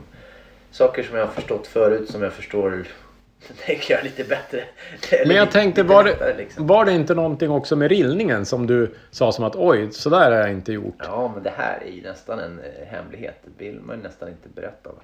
saker 0.72 1.04
som 1.04 1.18
jag 1.18 1.26
har 1.26 1.34
förstått 1.34 1.68
förut 1.68 2.10
som 2.10 2.22
jag 2.22 2.34
förstår 2.34 2.86
tänker 3.66 3.94
jag 3.96 4.04
lite 4.04 4.24
bättre. 4.24 4.64
Men 5.26 5.36
jag 5.36 5.52
tänkte, 5.52 5.84
var 5.84 6.04
lättare, 6.04 6.32
det, 6.32 6.38
liksom. 6.38 6.68
var 6.68 6.86
det 6.86 6.92
inte 6.92 7.14
någonting 7.16 7.50
också 7.52 7.76
med 7.76 7.90
rillningen 7.90 8.46
som 8.46 8.68
du 8.68 8.96
sa 9.12 9.32
som 9.32 9.46
att 9.46 9.56
oj, 9.56 9.92
så 9.92 10.10
där 10.10 10.32
har 10.32 10.38
jag 10.38 10.52
inte 10.52 10.74
gjort? 10.74 10.96
Ja 11.04 11.32
men 11.34 11.44
det 11.44 11.54
här 11.58 11.84
är 11.86 11.92
ju 11.92 12.02
nästan 12.02 12.40
en 12.40 12.60
eh, 12.60 12.88
hemlighet. 12.88 13.42
Det 13.58 13.66
vill 13.66 13.80
man 13.82 13.98
ju 13.98 14.04
nästan 14.04 14.30
inte 14.30 14.50
berätta. 14.50 14.90
Va? 14.90 14.96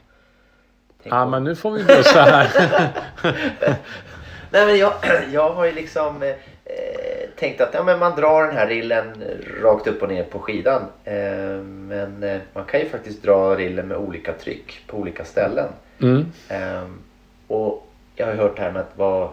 Tänk 1.03 1.13
Ja, 1.13 1.24
om- 1.24 1.31
men 1.31 1.43
nu 1.43 1.55
får 1.55 1.71
vi 1.71 1.83
bussa 1.83 2.21
här. 2.21 2.50
Nej 4.51 4.65
men 4.65 4.77
jag, 4.77 4.93
jag 5.31 5.50
har 5.50 5.65
ju 5.65 5.71
liksom 5.71 6.24
eh, 6.24 6.29
eh, 6.29 6.36
tänkte 7.39 7.63
att 7.63 7.74
ja, 7.74 7.83
men 7.83 8.00
man 8.00 8.15
drar 8.15 8.43
den 8.48 8.55
här 8.57 8.67
rillen 8.67 9.24
rakt 9.63 9.88
upp 9.88 10.01
och 10.01 10.10
ner 10.10 10.24
på 10.24 10.39
skidan. 10.39 10.81
Eh, 11.03 11.13
men 11.63 12.24
eh, 12.24 12.38
man 12.53 12.65
kan 12.65 12.79
ju 12.79 12.89
faktiskt 12.89 13.24
dra 13.24 13.55
rillen 13.55 13.88
med 13.88 13.98
olika 13.98 14.33
tryck 14.33 14.83
på 14.88 14.98
olika 14.98 15.25
ställen. 15.25 15.67
Mm. 16.01 16.25
Eh, 16.50 16.83
och 17.48 17.88
jag 18.21 18.27
har 18.27 18.33
hört 18.33 18.59
här 18.59 18.71
med 18.71 18.81
att 18.81 18.91
vad, 18.95 19.29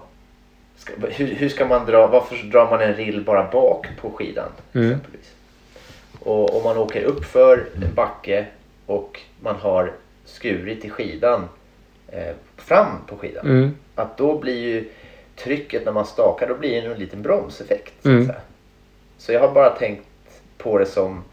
ska, 0.77 0.93
hur, 1.09 1.27
hur 1.35 1.49
ska 1.49 1.67
man 1.67 1.87
dra, 1.87 2.07
varför 2.07 2.37
drar 2.37 2.71
man 2.71 2.81
en 2.81 2.95
rill 2.95 3.25
bara 3.25 3.51
bak 3.51 3.87
på 4.01 4.11
skidan? 4.11 4.49
Mm. 4.73 4.87
Exempelvis. 4.87 5.35
Och 6.21 6.57
om 6.57 6.63
man 6.65 6.77
åker 6.77 7.03
upp 7.03 7.25
för 7.25 7.67
en 7.83 7.95
backe 7.95 8.47
och 8.87 9.21
man 9.41 9.57
har 9.57 9.93
skurit 10.25 10.85
i 10.85 10.91
skidan 10.91 11.49
eh, 12.09 12.35
fram 12.57 12.87
på 13.07 13.17
skidan. 13.17 13.47
Mm. 13.47 13.75
Att 13.95 14.17
då 14.17 14.39
blir 14.39 14.59
ju 14.59 14.91
trycket 15.37 15.85
när 15.85 15.93
man 15.93 16.07
stakar, 16.07 16.49
då 16.49 16.55
blir 16.55 16.83
det 16.83 16.89
en 16.93 16.99
liten 16.99 17.23
bromseffekt. 17.23 17.95
Så, 18.03 18.09
Mm. 18.09 18.27
säga. 18.27 18.41
så 19.19 19.33
jag 19.33 19.41
har 19.41 19.53
bara 19.53 19.71
tänkt 19.71 20.05
på 20.59 20.79
det 20.79 20.87
som 20.87 21.25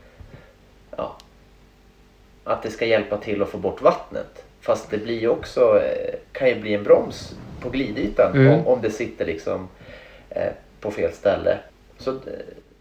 ja, 0.97 1.17
att 2.43 2.63
det 2.63 2.71
ska 2.71 2.85
hjälpa 2.85 3.17
till 3.17 3.41
att 3.41 3.49
få 3.49 3.57
bort 3.57 3.81
vattnet. 3.81 4.44
Fast 4.65 4.89
det 4.91 4.97
blir 4.97 5.27
också, 5.27 5.81
eh, 5.81 6.15
kan 6.31 6.49
ju 6.49 6.59
bli 6.61 6.73
en 6.73 6.83
broms 6.83 7.35
på 7.61 7.69
glidytan 7.69 8.31
Mm. 8.35 8.53
om, 8.53 8.67
om 8.67 8.81
det 8.81 8.89
sitter 8.91 9.25
liksom 9.25 9.67
eh, 10.29 10.51
på 10.79 10.91
fel 10.91 11.11
ställe. 11.11 11.57
Så 11.97 12.11
eh, 12.11 12.17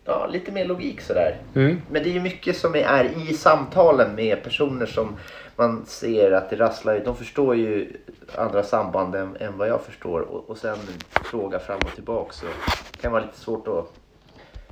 ja, 0.04 0.26
lite 0.26 0.52
mer 0.52 0.64
logik 0.64 1.00
sådär. 1.00 1.36
Mm. 1.54 1.80
Men 1.90 2.02
det 2.02 2.08
är 2.08 2.12
ju 2.12 2.20
mycket 2.20 2.56
som 2.56 2.74
är 2.74 3.04
i 3.30 3.34
samtalen 3.34 4.14
med 4.14 4.42
personer 4.42 4.86
som 4.86 5.16
man 5.56 5.86
ser 5.86 6.32
att 6.32 6.50
det 6.50 6.56
rasslar. 6.56 7.00
De 7.04 7.16
förstår 7.16 7.56
ju 7.56 7.92
andra 8.34 8.62
samband 8.62 9.14
än, 9.14 9.36
än 9.40 9.58
vad 9.58 9.68
jag 9.68 9.80
förstår. 9.82 10.20
Och, 10.20 10.50
och 10.50 10.58
sen 10.58 10.76
fråga 11.10 11.58
fram 11.58 11.78
och 11.84 11.94
tillbaka. 11.94 12.32
Så 12.32 12.46
det 12.92 12.98
kan 13.00 13.12
vara 13.12 13.22
lite 13.22 13.40
svårt 13.40 13.68
att, 13.68 13.92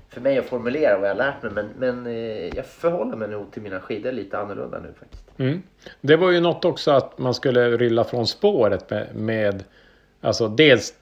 för 0.08 0.20
mig 0.20 0.38
att 0.38 0.46
formulera 0.46 0.98
vad 0.98 1.08
jag 1.08 1.14
har 1.14 1.18
lärt 1.18 1.42
mig. 1.42 1.52
Men, 1.52 1.68
men 1.76 2.14
jag 2.56 2.66
förhåller 2.66 3.16
mig 3.16 3.28
nog 3.28 3.52
till 3.52 3.62
mina 3.62 3.80
skidor 3.80 4.12
lite 4.12 4.38
annorlunda 4.38 4.78
nu 4.78 4.92
faktiskt. 5.00 5.21
Mm. 5.38 5.62
Det 6.00 6.16
var 6.16 6.30
ju 6.30 6.40
något 6.40 6.64
också 6.64 6.90
att 6.90 7.18
man 7.18 7.34
skulle 7.34 7.76
rilla 7.76 8.04
från 8.04 8.26
spåret 8.26 8.90
med, 8.90 9.14
med 9.14 9.64
alltså 10.20 10.48
dels 10.48 10.94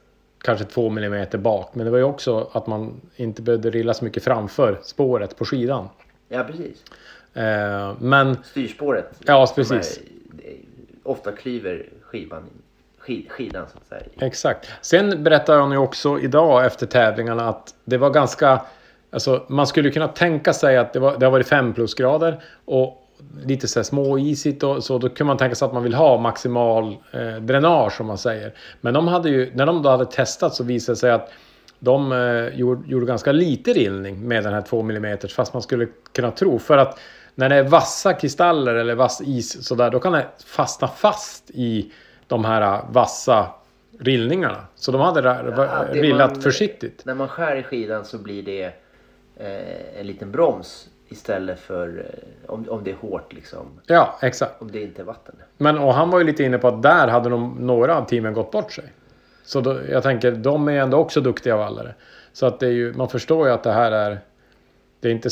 kanske 0.43 0.65
två 0.65 0.91
millimeter 0.91 1.39
bak, 1.39 1.75
men 1.75 1.85
det 1.85 1.91
var 1.91 1.99
ju 1.99 2.05
också 2.05 2.51
att 2.53 2.67
man 2.67 3.01
inte 3.17 3.43
behövde 3.43 3.71
rilla 3.71 3.95
så 3.95 4.05
mycket 4.05 4.25
framför 4.25 4.79
spåret 4.83 5.37
på 5.37 5.45
skidan. 5.45 5.89
Ja, 6.29 6.45
precis. 6.45 6.85
Eh, 7.35 7.93
men 8.01 8.37
Styrspåret. 8.45 9.11
Ja, 9.19 9.53
precis. 9.55 9.99
Är, 9.99 10.05
ofta 11.03 11.33
klyver 11.33 11.87
skivan, 12.03 12.43
skid, 12.99 13.31
skidan 13.31 13.67
så 13.73 13.79
att 13.79 13.87
säga. 13.87 14.27
Exakt. 14.27 14.69
Sen 14.81 15.25
berättade 15.25 15.61
han 15.61 15.73
ju 15.73 15.79
också 15.79 16.21
idag 16.21 16.67
efter 16.67 16.87
tävlingarna 16.87 17.49
att 17.49 17.75
det 17.85 17.97
var 17.97 18.11
ganska... 18.11 18.63
Alltså 19.11 19.45
man 19.49 19.67
skulle 19.67 19.91
kunna 19.91 20.09
tänka 20.09 20.53
sig 20.53 20.77
att 20.77 20.93
det, 20.93 21.01
var, 21.01 21.19
det 21.19 21.27
har 21.27 21.31
varit 21.31 21.49
5 21.49 21.75
plusgrader 21.75 22.43
och 22.65 23.00
lite 23.45 23.69
så 23.69 23.79
här 23.79 23.85
småisigt 23.85 24.63
och 24.63 24.85
så. 24.85 24.99
Då 24.99 25.09
kunde 25.09 25.25
man 25.25 25.37
tänka 25.37 25.55
sig 25.55 25.67
att 25.67 25.73
man 25.73 25.83
vill 25.83 25.95
ha 25.95 26.19
maximal 26.19 26.97
eh, 27.13 27.35
dränage 27.41 27.93
som 27.93 28.07
man 28.07 28.19
säger. 28.19 28.55
Men 28.81 28.95
de 28.95 29.09
hade 29.09 29.31
ju, 29.31 29.51
när 29.55 29.67
de 29.67 29.83
då 29.83 29.91
hade 29.91 30.07
testat 30.07 30.55
så 30.55 30.65
visade 30.65 30.93
det 30.95 31.01
sig 31.01 31.11
att 31.11 31.33
de 31.79 32.13
eh, 32.13 32.59
gjorde, 32.59 32.89
gjorde 32.91 33.07
ganska 33.07 33.33
lite 33.33 33.73
rillning 33.73 34.29
med 34.29 34.45
den 34.45 34.53
här 34.55 34.63
2 34.63 34.81
mm 34.81 35.19
fast 35.37 35.53
man 35.53 35.63
skulle 35.63 35.87
kunna 36.13 36.31
tro. 36.31 36.59
För 36.59 36.79
att 36.79 36.99
när 37.35 37.49
det 37.49 37.57
är 37.57 37.63
vassa 37.63 38.13
kristaller 38.13 38.75
eller 38.75 38.95
vass 38.95 39.21
is 39.21 39.67
sådär, 39.67 39.91
då 39.91 40.01
kan 40.01 40.13
det 40.13 40.27
fastna 40.47 40.89
fast 40.89 41.51
i 41.51 41.93
de 42.27 42.45
här 42.45 42.63
eh, 42.63 42.85
vassa 42.93 43.47
rillningarna. 43.99 44.65
Så 44.75 44.93
de 44.93 45.01
hade 45.01 45.21
Ja, 45.57 45.85
rillat 45.93 46.33
man- 46.33 46.41
försiktigt. 46.43 47.03
När 47.05 47.15
man 47.15 47.29
skär 47.29 47.57
i 47.57 47.63
skidan 47.63 48.05
så 48.05 48.19
blir 48.19 48.43
det 48.43 48.65
eh, 49.37 50.01
en 50.01 50.07
liten 50.07 50.31
broms 50.33 50.89
istället 51.11 51.61
för 51.61 51.99
eh, 51.99 52.51
om, 52.55 52.67
om 52.69 52.85
det 52.85 52.91
är 52.91 52.95
hårt 52.95 53.33
liksom. 53.33 53.81
Ja, 53.87 54.19
exakt. 54.23 54.63
Om 54.63 54.71
det 54.71 54.83
inte 54.83 55.03
är 55.03 55.07
vatten. 55.07 55.35
Men 55.57 55.79
och 55.79 55.95
han 55.95 56.11
var 56.11 56.19
ju 56.19 56.25
lite 56.25 56.45
inne 56.45 56.59
på 56.59 56.69
att 56.69 56.83
där 56.83 57.09
hade 57.09 57.29
de, 57.29 57.57
några 57.61 57.97
av 57.97 58.05
teamen 58.05 58.33
gått 58.33 58.51
bort 58.51 58.73
sig. 58.73 58.85
Så 59.45 59.61
då, 59.61 59.79
jag 59.91 60.03
tänker, 60.03 60.33
de 60.33 60.69
är 60.69 60.73
ändå 60.73 60.99
också 60.99 61.21
duktiga 61.21 61.57
vallare. 61.57 61.95
Så 62.33 62.47
att 62.47 62.61
det 62.61 62.67
är 62.67 62.71
ju, 62.71 62.93
man 62.93 63.09
förstår 63.09 63.47
ju 63.47 63.55
att 63.55 63.63
det 63.63 63.73
här 63.73 63.93
är... 63.93 64.19
Det 65.01 65.09
är 65.09 65.13
inte, 65.13 65.29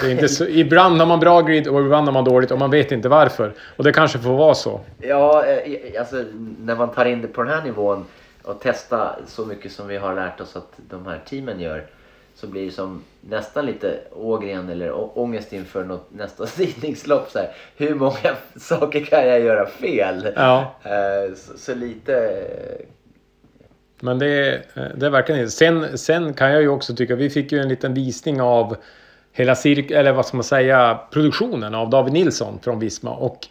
det 0.00 0.06
är 0.06 0.10
inte 0.10 0.28
så, 0.28 0.44
ibland 0.48 0.98
har 0.98 1.06
man 1.06 1.20
bra 1.20 1.40
grid 1.40 1.68
och 1.68 1.80
ibland 1.80 2.06
har 2.06 2.12
man 2.12 2.24
dåligt 2.24 2.50
och 2.50 2.58
man 2.58 2.70
vet 2.70 2.92
inte 2.92 3.08
varför. 3.08 3.52
Och 3.76 3.84
det 3.84 3.92
kanske 3.92 4.18
får 4.18 4.36
vara 4.36 4.54
så. 4.54 4.80
Ja, 4.98 5.46
eh, 5.46 6.00
alltså 6.00 6.24
när 6.58 6.76
man 6.76 6.90
tar 6.90 7.04
in 7.04 7.22
det 7.22 7.28
på 7.28 7.42
den 7.42 7.52
här 7.52 7.64
nivån 7.64 8.04
och 8.42 8.60
testar 8.62 9.18
så 9.26 9.46
mycket 9.46 9.72
som 9.72 9.88
vi 9.88 9.96
har 9.96 10.14
lärt 10.14 10.40
oss 10.40 10.56
att 10.56 10.72
de 10.76 11.06
här 11.06 11.20
teamen 11.28 11.60
gör. 11.60 11.86
Så 12.34 12.46
blir 12.46 12.64
det 12.64 12.70
som 12.72 13.02
nästan 13.20 13.66
lite 13.66 13.98
Ågren 14.12 14.68
eller 14.68 15.18
ångest 15.18 15.52
inför 15.52 15.84
något, 15.84 16.08
nästa 16.12 16.46
sidningslopp. 16.58 17.30
Så 17.30 17.38
här. 17.38 17.48
Hur 17.76 17.94
många 17.94 18.36
saker 18.56 19.04
kan 19.04 19.28
jag 19.28 19.40
göra 19.40 19.66
fel? 19.66 20.28
Ja. 20.36 20.74
Eh, 20.82 21.34
Så, 21.34 21.58
så 21.58 21.74
lite... 21.74 22.14
eh, 22.16 22.86
Men 24.00 24.18
det 24.18 24.26
är, 24.26 24.62
det 24.96 25.06
är 25.06 25.10
verkligen. 25.10 25.50
Sen, 25.50 25.98
sen 25.98 26.34
kan 26.34 26.52
jag 26.52 26.62
ju 26.62 26.68
också 26.68 26.94
tycka, 26.94 27.14
vi 27.16 27.30
fick 27.30 27.52
ju 27.52 27.58
en 27.58 27.68
liten 27.68 27.94
visning 27.94 28.40
av 28.42 28.76
hela 29.32 29.54
cirk 29.54 29.90
eller 29.90 30.12
vad 30.12 30.26
ska 30.26 30.36
man 30.36 30.44
säga, 30.44 31.00
produktionen 31.12 31.74
av 31.74 31.90
David 31.90 32.12
Nilsson 32.12 32.58
från 32.62 32.78
Visma. 32.78 33.10
Och 33.10 33.46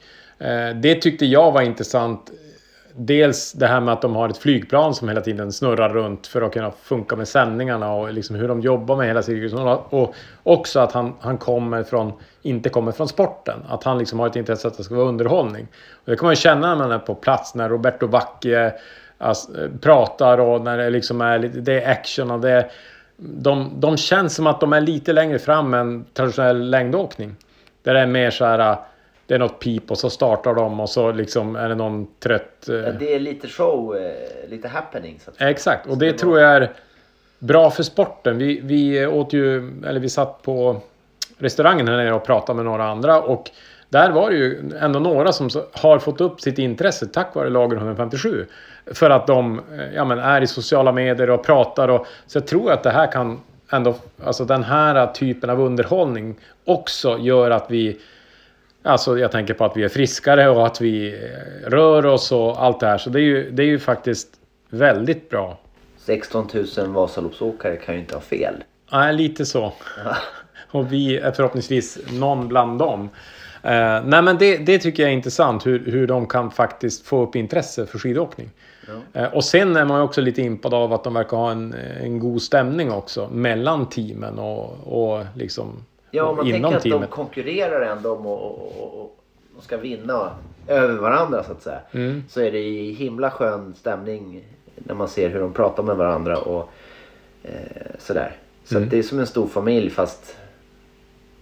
eh, 0.46 0.76
det 0.76 0.96
tyckte 0.96 1.26
jag 1.26 1.52
var 1.52 1.62
intressant. 1.62 2.32
Dels 2.95 3.54
det 3.54 3.67
här 3.67 3.80
med 3.80 3.93
att 3.93 4.01
de 4.01 4.15
har 4.15 4.30
ett 4.30 4.38
flygplan 4.38 4.95
som 4.95 5.08
hela 5.08 5.21
tiden 5.21 5.51
snurrar 5.51 5.89
runt 5.89 6.27
för 6.27 6.41
att 6.41 6.54
kunna 6.54 6.71
funka 6.71 7.15
med 7.15 7.27
sändningarna 7.27 7.93
och 7.93 8.13
liksom 8.13 8.36
hur 8.36 8.47
de 8.47 8.62
jobbar 8.62 8.97
med 8.97 9.08
hela 9.08 9.21
cirkusen. 9.21 9.60
Och 9.60 10.15
också 10.43 10.80
att 10.80 10.91
han, 10.91 11.13
han 11.19 11.38
kommer 11.38 11.84
från, 11.84 12.13
inte 12.41 12.69
kommer 12.69 12.91
från 12.91 13.08
sporten. 13.08 13.60
Att 13.67 13.84
han 13.84 13.97
liksom 13.97 14.19
har 14.19 14.27
ett 14.27 14.36
intresse 14.36 14.67
att 14.67 14.77
det 14.77 14.84
ska 14.84 14.95
vara 14.95 15.08
underhållning. 15.08 15.67
Och 15.91 16.12
det 16.12 16.15
kan 16.15 16.25
man 16.25 16.32
ju 16.32 16.39
känna 16.39 16.67
när 16.67 16.75
man 16.75 16.91
är 16.91 16.99
på 16.99 17.15
plats 17.15 17.56
när 17.56 17.69
Roberto 17.69 18.08
Bacchi 18.08 18.71
alltså, 19.17 19.51
pratar 19.82 20.38
och 20.38 20.62
när 20.62 20.77
det 20.77 20.89
liksom 20.89 21.21
är 21.21 21.39
det 21.39 21.82
är 21.84 21.91
action 21.91 22.32
och 22.32 22.39
det 22.39 22.51
är, 22.51 22.71
de, 23.17 23.71
de 23.75 23.97
känns 23.97 24.36
som 24.36 24.47
att 24.47 24.60
de 24.60 24.73
är 24.73 24.82
lite 24.82 25.13
längre 25.13 25.39
fram 25.39 25.73
än 25.73 26.06
traditionell 26.13 26.69
längdåkning. 26.69 27.36
Där 27.84 27.93
det 27.93 27.99
är 27.99 28.08
mer 28.08 28.32
så 28.32 28.45
här, 28.45 28.77
det 29.32 29.36
är 29.36 29.39
något 29.39 29.60
pip 29.60 29.91
och 29.91 29.98
så 29.98 30.10
startar 30.10 30.54
de 30.54 30.80
och 30.80 30.89
så 30.89 31.12
liksom 31.12 31.56
är 31.56 31.70
det 31.70 31.76
någon 31.76 32.08
trött... 32.20 32.70
eh, 32.70 32.76
Ja, 32.76 32.91
det 32.91 33.15
är 33.15 33.20
lite 33.20 33.48
show, 33.48 33.98
eh, 33.98 34.50
lite 34.50 34.67
happening. 34.67 35.20
Så 35.26 35.32
att. 35.32 35.41
Exakt, 35.41 35.88
och 35.88 35.98
det 35.98 36.13
tror 36.13 36.39
jag 36.39 36.52
är 36.52 36.72
bra 37.39 37.72
för 37.72 37.84
sporten. 37.84 38.38
Vi, 38.38 38.60
vi 38.63 39.06
åt 39.06 39.34
ju, 39.34 39.58
eller 39.86 40.00
vi 40.00 40.10
satt 40.10 40.41
på 40.41 40.82
restaurangen 41.38 41.88
här 41.88 41.98
nere 41.98 42.13
och 42.13 42.26
pratade 42.26 42.56
med 42.56 42.65
några 42.65 42.84
andra 42.84 43.22
och 43.22 43.52
där 43.89 44.12
var 44.12 44.30
det 44.30 44.36
ju 44.36 44.72
ändå 44.80 45.00
några 45.00 45.32
som 45.32 45.50
har 45.72 46.00
fått 46.00 46.22
upp 46.22 46.41
sitt 46.41 46.58
intresse 46.58 47.06
tack 47.06 47.36
vare 47.36 47.50
Lager 47.50 47.78
157. 47.78 48.46
För 48.94 49.10
att 49.10 49.28
de 49.28 49.60
eh, 49.60 49.96
ja, 49.96 50.06
men 50.06 50.20
är 50.20 50.41
i 50.41 50.48
sociala 50.48 50.91
medier 50.91 51.30
och 51.30 51.44
pratar 51.46 51.88
och 51.88 52.08
så 52.28 52.38
jag 52.38 52.48
tror 52.48 52.72
att 52.72 52.84
det 52.84 52.91
här 52.91 53.12
kan 53.12 53.39
ändå, 53.72 53.96
alltså 54.24 54.46
den 54.46 54.63
här 54.63 55.08
typen 55.08 55.50
av 55.50 55.62
underhållning 55.62 56.36
också 56.65 57.17
gör 57.17 57.52
att 57.52 57.65
vi 57.70 57.98
Alltså 58.84 59.20
jag 59.20 59.32
tänker 59.32 59.54
på 59.54 59.65
att 59.65 59.78
vi 59.78 59.84
är 59.84 59.89
friskare 59.89 60.50
och 60.50 60.65
att 60.65 60.82
vi 60.82 61.13
eh, 61.13 61.70
rör 61.70 62.06
oss 62.06 62.32
och 62.32 62.63
allt 62.63 62.80
det 62.80 62.88
här. 62.88 62.98
Så 62.98 63.10
det 63.10 63.20
är 63.20 63.24
ju, 63.24 63.52
det 63.52 63.63
är 63.63 63.67
ju 63.67 63.80
faktiskt 63.80 64.28
väldigt 64.70 65.30
bra. 65.30 65.60
16 65.98 66.48
000 66.78 66.88
Vasaloppsåkare 66.88 67.76
kan 67.76 67.96
ju 67.96 68.02
inte 68.02 68.15
ha 68.15 68.22
fel. 68.22 68.63
Nej, 68.91 69.13
lite 69.13 69.46
så. 69.46 69.74
Och 70.72 70.94
vi 70.94 71.17
är 71.17 71.32
förhoppningsvis 71.32 71.98
någon 72.12 72.48
bland 72.48 72.80
dem. 72.80 73.10
Eh, 73.63 74.04
nej 74.06 74.22
men 74.22 74.38
det, 74.38 74.58
det 74.58 74.80
tycker 74.80 75.04
jag 75.04 75.10
är 75.10 75.15
intressant 75.15 75.65
hur, 75.65 75.91
hur 75.91 76.08
de 76.08 76.28
kan 76.28 76.52
faktiskt 76.52 77.06
få 77.06 77.24
upp 77.24 77.36
intresse 77.36 77.86
för 77.86 78.00
skidåkning. 78.00 78.50
Eh, 79.13 79.26
och 79.26 79.44
sen 79.44 79.76
är 79.76 79.86
man 79.86 79.98
ju 79.98 80.04
också 80.04 80.22
lite 80.22 80.41
impad 80.41 80.74
av 80.74 80.94
att 80.94 81.04
de 81.04 81.13
verkar 81.13 81.38
ha 81.38 81.52
en, 81.52 81.76
en 82.02 82.20
god 82.20 82.41
stämning 82.41 82.91
också 82.91 83.30
mellan 83.32 83.89
teamen 83.89 84.39
och, 84.39 84.78
och 84.84 85.26
liksom 85.36 85.86
Ja, 86.12 86.24
om 86.24 86.36
man 86.38 86.47
inom 86.47 86.62
tänker 86.62 86.78
att 86.78 86.84
teamet. 86.84 87.10
de 87.10 87.15
konkurrerar 87.15 87.82
ändå 87.82 88.12
om 88.15 88.26
och, 88.26 88.52
och, 88.52 89.02
och, 89.02 89.17
och 89.58 89.63
ska 89.63 89.78
vinna 89.78 90.32
över 90.67 90.95
varandra 90.97 91.43
så 91.43 91.52
att 91.52 91.62
säga. 91.63 91.80
Mm. 91.91 92.24
Så 92.30 92.41
är 92.41 92.52
det 92.52 92.60
ju 92.60 92.91
himla 92.93 93.32
skön 93.32 93.74
stämning 93.78 94.43
när 94.76 94.95
man 94.95 95.08
ser 95.08 95.30
hur 95.30 95.39
de 95.39 95.54
pratar 95.54 95.84
med 95.84 95.95
varandra 95.95 96.38
och 96.38 96.69
eh, 97.43 97.52
sådär. 98.00 98.36
Så 98.63 98.78
Mm. 98.78 98.89
det 98.89 98.97
är 99.00 99.04
som 99.04 99.19
en 99.19 99.28
stor 99.28 99.47
familj 99.47 99.89
fast, 99.89 100.38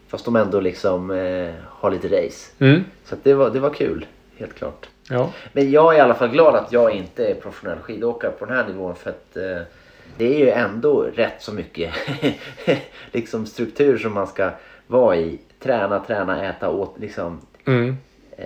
fast 0.08 0.25
de 0.25 0.36
ändå 0.36 0.60
liksom 0.60 1.12
eh, 1.12 1.49
har 1.67 1.91
lite 1.91 2.08
race. 2.08 2.51
Mm. 2.60 2.84
Så 3.03 3.15
det, 3.23 3.34
var, 3.34 3.49
det 3.49 3.60
var 3.60 3.69
kul, 3.69 4.05
helt 4.38 4.53
klart. 4.53 4.89
Ja. 5.10 5.29
Men 5.53 5.71
jag 5.71 5.93
är 5.93 5.97
i 5.97 6.01
alla 6.01 6.13
fall 6.13 6.29
glad 6.29 6.55
att 6.55 6.71
jag 6.71 6.91
inte 6.91 7.25
är 7.27 7.36
professionell 7.36 7.77
skidåkare 7.79 8.32
på 8.32 8.45
den 8.45 8.55
här 8.55 8.67
nivån 8.67 8.95
för 8.95 9.10
att 9.10 9.38
eh, 9.38 9.62
det 10.19 10.36
är 10.36 10.39
ju 10.39 10.49
ändå 10.49 11.01
rätt 11.01 11.41
så 11.41 11.53
mycket 11.53 11.93
liksom 13.12 13.45
struktur 13.45 13.97
som 13.97 14.13
man 14.13 14.27
ska 14.27 14.51
vara 14.88 15.15
i. 15.15 15.39
Träna, 15.60 15.99
träna, 15.99 16.45
äta, 16.45 16.69
åt, 16.69 16.95
liksom. 16.99 17.41
Mm. 17.65 17.97
Eh, 18.38 18.45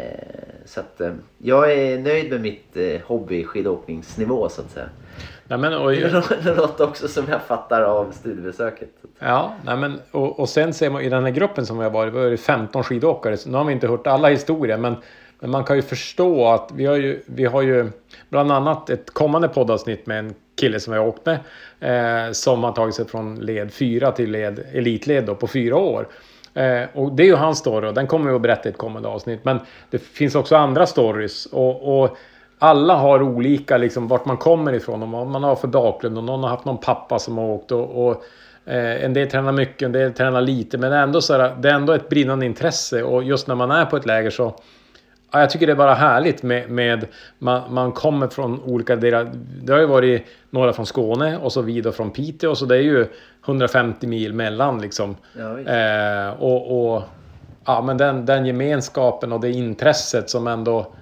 så 0.66 0.80
att 0.80 1.02
eh, 1.02 1.12
jag 1.38 1.74
är 1.74 2.00
nöjd 2.00 2.32
med 2.32 2.42
mitt 2.42 2.78
eh, 2.78 3.02
hobbyskidåkningsnivå 3.06 4.50
så 4.50 4.62
att 4.62 4.72
säga. 4.72 4.90
Nej, 5.48 5.58
men, 5.58 5.74
och, 5.74 5.92
Det 5.92 6.04
är 6.04 6.56
något 6.56 6.80
också 6.80 7.08
som 7.08 7.26
jag 7.30 7.42
fattar 7.42 7.82
av 7.82 8.12
studiebesöket. 8.12 8.90
Ja, 9.20 9.54
nej 9.66 9.78
men, 9.78 10.00
och, 10.12 10.40
och 10.40 10.50
sen 10.50 10.74
ser 10.74 10.90
man 10.90 11.02
i 11.02 11.10
den 11.10 11.24
här 11.24 11.32
gruppen 11.32 11.66
som 11.66 11.78
vi 11.78 11.84
har 11.84 11.92
varit, 11.92 12.14
vi 12.14 12.18
har 12.18 12.26
ju 12.26 12.38
15 12.38 12.84
skidåkare. 12.84 13.38
Så 13.38 13.50
nu 13.50 13.58
har 13.58 13.66
vi 13.66 13.74
inte 13.74 13.88
hört 13.88 14.08
alla 14.08 14.30
historier, 14.30 14.78
men, 14.78 14.96
men 15.44 15.52
man 15.52 15.64
kan 15.64 15.76
ju 15.76 15.82
förstå 15.82 16.48
att 16.48 16.72
vi 16.74 16.86
har 16.86 16.96
ju, 16.96 17.24
vi 17.26 17.46
har 17.46 17.62
ju 17.62 17.90
bland 18.30 18.52
annat 18.52 18.90
ett 18.90 19.14
kommande 19.14 19.48
poddavsnitt 19.48 20.06
med 20.06 20.20
en 20.20 20.34
kille 20.56 20.80
som 20.80 20.94
vi 20.94 21.00
har 21.00 21.08
åkt 21.08 21.26
med. 21.26 21.40
Eh, 21.80 22.32
som 22.32 22.64
har 22.64 22.72
tagit 22.72 22.96
sig 22.96 23.08
från 23.08 23.36
led 23.36 23.74
4 23.74 24.12
till 24.12 24.32
led, 24.32 24.60
elitled 24.74 25.26
då, 25.26 25.36
på 25.36 25.48
fyra 25.48 25.78
år. 25.78 26.08
Eh, 26.54 26.82
och 26.94 27.12
det 27.12 27.24
är 27.24 27.28
ju 27.28 27.36
hans 27.36 27.60
story 27.60 27.88
och 27.88 27.94
den 27.94 28.08
kommer 28.08 28.30
vi 28.30 28.36
att 28.36 28.42
berätta 28.42 28.70
i 28.70 28.72
ett 28.72 28.78
kommande 28.78 29.10
avsnitt. 29.10 29.46
Men 29.46 29.60
det 29.90 29.98
finns 29.98 30.36
också 30.36 30.56
andra 30.56 30.86
stories. 30.86 31.46
och, 31.46 32.04
och 32.04 32.18
alla 32.60 32.96
har 32.96 33.22
olika 33.22 33.78
liksom 33.78 34.08
vart 34.08 34.26
man 34.26 34.38
kommer 34.38 34.74
ifrån 34.74 35.04
och 35.04 35.10
vad 35.10 35.28
man 35.28 35.44
har 35.44 35.56
för 35.56 35.68
bakgrund 35.68 36.18
och 36.18 36.24
någon 36.24 36.44
har 36.44 36.50
haft 36.50 36.66
någon 36.66 36.78
pappa 36.78 37.20
som 37.20 37.38
har 37.38 37.46
åkt 37.46 37.72
och, 37.72 38.08
och 38.08 38.24
eh, 38.66 39.06
en 39.06 39.14
del 39.14 39.30
tränar 39.30 39.52
mycket, 39.52 39.82
en 39.82 39.92
del 39.92 40.14
tränar 40.14 40.42
lite 40.42 40.78
men 40.78 40.94
ändå 40.94 41.22
så 41.22 41.34
här, 41.34 41.56
det 41.60 41.70
är 41.70 41.74
ändå 41.74 41.94
ett 41.94 42.10
brinnande 42.10 42.46
intresse 42.46 43.04
och 43.04 43.24
just 43.24 43.48
när 43.48 43.56
man 43.56 43.72
är 43.72 43.86
på 43.86 43.98
ett 43.98 44.06
läger 44.06 44.30
så 44.30 44.56
ja, 45.34 45.40
jag 45.40 45.50
tycker 45.50 45.68
det 45.68 45.74
är 45.74 45.78
bara 45.78 45.94
härligt 45.94 46.44
med, 46.44 46.70
med 46.70 47.08
man, 47.38 47.74
man 47.74 47.92
kommer 47.92 48.28
från 48.28 48.64
olika 48.64 48.96
delar. 48.96 49.32
Det 49.64 49.74
har 49.74 49.80
ju 49.80 49.86
varit 49.86 50.26
några 50.50 50.74
från 50.74 50.86
Skåne 50.86 51.38
och 51.38 51.54
så 51.54 51.62
vidare 51.62 51.94
från 51.94 52.12
Piteå 52.12 52.56
så 52.56 52.66
det 52.66 52.76
är 52.76 52.82
ju 52.82 53.08
150 53.46 54.08
mil 54.08 54.34
mellan 54.34 54.82
liksom. 54.82 55.16
Ja. 55.38 55.60
Eh, 55.60 56.30
och, 56.30 56.94
och 56.96 57.04
ja, 57.66 57.82
men 57.82 57.98
den, 57.98 58.26
den 58.26 58.46
gemenskapen 58.46 59.32
och 59.32 59.40
det 59.40 59.52
intresset 59.52 60.30
som 60.30 60.48
ändå 60.48 60.94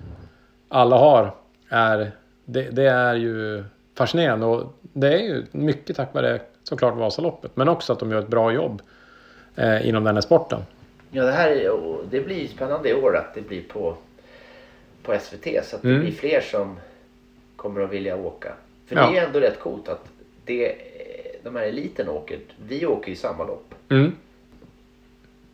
alla 0.70 0.98
har 0.98 1.34
är 1.70 2.12
det, 2.46 2.70
det 2.72 2.88
är 2.88 3.16
ju 3.16 3.64
fascinerande 3.98 4.46
och 4.46 4.74
det 4.94 5.14
är 5.14 5.20
ju 5.20 5.46
mycket 5.52 5.96
tack 5.96 6.14
vare 6.14 6.40
såklart 6.64 6.96
Vasaloppet 6.96 7.52
men 7.56 7.70
också 7.70 7.94
att 7.94 8.00
de 8.00 8.12
gör 8.12 8.20
ett 8.20 8.28
bra 8.28 8.52
jobb 8.52 8.82
eh, 9.56 9.88
inom 9.88 10.04
den 10.04 10.16
här 10.16 10.22
sporten. 10.22 10.60
Ja, 11.12 11.24
det 11.24 11.32
här 11.32 11.72
det 12.10 12.22
blir 12.22 12.48
spännande 12.48 12.90
i 12.90 12.94
år 12.94 13.18
att 13.18 13.36
det 13.36 13.42
blir 13.42 13.62
på, 13.64 13.98
på 15.04 15.14
SVT 15.20 15.66
så 15.66 15.76
att 15.76 15.82
det 15.82 15.88
Mm. 15.90 16.02
blir 16.02 16.12
fler 16.12 16.42
som 16.42 16.80
kommer 17.56 17.82
att 17.82 17.90
vilja 17.92 18.16
åka. 18.16 18.54
För 18.88 18.96
Ja. 18.96 19.02
det 19.02 19.08
är 19.08 19.12
ju 19.22 19.28
ändå 19.28 19.40
rätt 19.40 19.60
coolt 19.60 19.88
att 19.90 20.06
det, 20.46 20.76
de 21.44 21.56
här 21.56 21.64
eliten 21.64 22.10
åker. 22.10 22.40
Vi 22.68 22.86
åker 22.86 23.10
ju 23.10 23.16
samma 23.16 23.44
lopp. 23.46 23.74
Mm. 23.90 24.16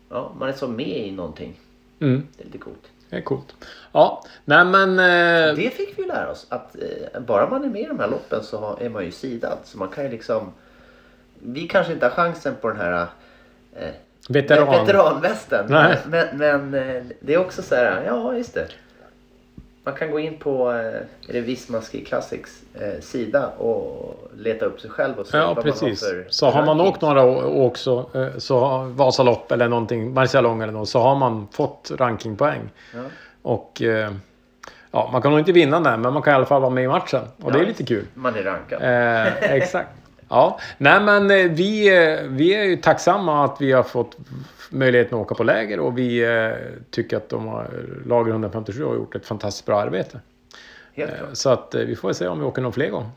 Ja, 0.10 0.32
man 0.40 0.50
är 0.50 0.54
så 0.54 0.68
med 0.68 0.88
i 0.98 1.12
någonting. 1.12 1.60
Mm. 2.00 2.28
Det 2.38 2.44
är 2.44 2.46
lite 2.46 2.58
coolt. 2.58 2.92
Det 3.10 3.16
är 3.18 3.22
coolt. 3.22 3.56
Ja, 3.92 4.26
nej 4.46 4.66
men... 4.66 4.90
Eh, 5.00 5.56
Det 5.56 5.70
fick 5.74 6.00
vi 6.00 6.04
lära 6.04 6.32
oss 6.32 6.46
att 6.50 6.76
eh, 6.76 7.22
bara 7.22 7.50
man 7.50 7.64
är 7.64 7.68
med 7.70 7.82
i 7.82 7.86
de 7.86 8.00
här 8.00 8.08
loppen 8.08 8.44
så 8.44 8.78
är 8.82 8.90
man 8.90 9.06
ju 9.06 9.12
sidad. 9.12 9.58
Så 9.64 9.78
man 9.78 9.88
kan 9.90 10.04
ju 10.04 10.10
liksom... 10.10 10.52
Vi 11.40 11.68
kanske 11.68 11.94
inte 11.94 12.06
har 12.06 12.12
chansen 12.12 12.56
på 12.62 12.68
den 12.68 12.78
här 12.78 13.08
eh, 13.76 13.90
veteran. 14.30 14.86
veteranvästen. 14.86 15.66
Nej. 15.70 15.98
Men, 16.08 16.38
men 16.38 16.74
eh, 16.74 17.04
det 17.20 17.34
är 17.34 17.38
också 17.38 17.62
så 17.62 17.76
här, 17.76 18.04
ja 18.06 18.38
just 18.38 18.54
det. 18.54 18.68
Man 19.88 19.96
kan 19.96 20.12
gå 20.12 20.20
in 20.20 20.38
på 20.38 20.72
eh, 20.72 20.78
är 21.30 21.34
det 21.34 21.42
Visma 21.42 21.82
Ski 21.82 22.06
Classics 22.06 22.62
eh, 22.74 23.02
sida 23.02 23.48
och 23.48 24.30
leta 24.38 24.66
upp 24.66 24.82
sig 24.82 24.90
själv 24.90 25.20
och 25.20 25.28
se 25.28 25.38
Ja, 25.38 25.54
vad 25.54 25.64
precis. 25.64 25.82
man 25.82 25.90
har 25.90 25.96
för 26.24 26.26
Så 26.30 26.50
har 26.50 26.66
man 26.66 26.82
åkt 26.82 27.02
några 27.02 27.26
å- 27.26 27.66
också, 27.66 28.10
eh, 28.14 28.38
så 28.38 28.84
Vasalopp 28.84 29.52
eller 29.52 29.68
någonting, 29.68 30.14
Marcialong 30.14 30.62
eller 30.62 30.74
något, 30.74 30.90
så 30.90 31.00
har 31.00 31.16
man 31.16 31.48
fått 31.52 31.92
rankingpoäng. 31.98 32.70
Ja. 32.94 33.00
Och 33.42 33.82
eh, 33.82 34.12
ja, 34.92 35.10
man 35.14 35.22
kan 35.22 35.32
nog 35.32 35.40
inte 35.40 35.52
vinna 35.52 35.80
den, 35.80 36.02
men 36.02 36.14
man 36.14 36.22
kan 36.22 36.34
i 36.34 36.36
alla 36.36 36.46
fall 36.46 36.62
vara 36.62 36.72
med 36.72 36.84
i 36.84 36.88
matchen. 36.88 37.22
Och 37.44 37.52
det 37.52 37.58
är 37.58 37.62
Ja, 37.62 37.68
lite 37.68 37.84
kul. 37.84 38.06
Man 38.14 38.36
är 38.36 38.44
rankad. 38.44 38.82
Eh, 38.82 39.52
exakt. 39.54 39.90
Ja, 40.30 40.60
nej 40.78 41.02
men 41.02 41.32
eh, 41.32 41.52
vi, 41.52 41.88
eh, 41.88 42.24
vi 42.30 42.54
är 42.54 42.64
ju 42.64 42.78
tacksamma 42.78 43.46
att 43.46 43.62
vi 43.62 43.72
har 43.72 43.84
fått 43.84 44.18
möjligheten 44.70 45.18
att 45.18 45.22
åka 45.22 45.36
på 45.36 45.44
läger 45.44 45.80
och 45.80 45.98
vi 45.98 46.24
eh, 46.24 46.52
tycker 46.90 47.18
att 47.18 47.30
de 47.30 47.48
har, 47.48 47.70
Lager 48.06 48.32
157 48.32 48.84
har 48.84 48.96
gjort 48.96 49.16
ett 49.16 49.26
fantastiskt 49.26 49.66
bra 49.66 49.80
arbete. 49.80 50.20
Så 51.34 51.50
att 51.50 51.76
vi 51.76 51.96
får 51.96 52.14
se 52.14 52.28
om 52.28 52.40
vi 52.40 52.46
åker 52.46 52.62
någon 52.62 52.74
fler 52.74 52.90
gånger. 52.90 53.10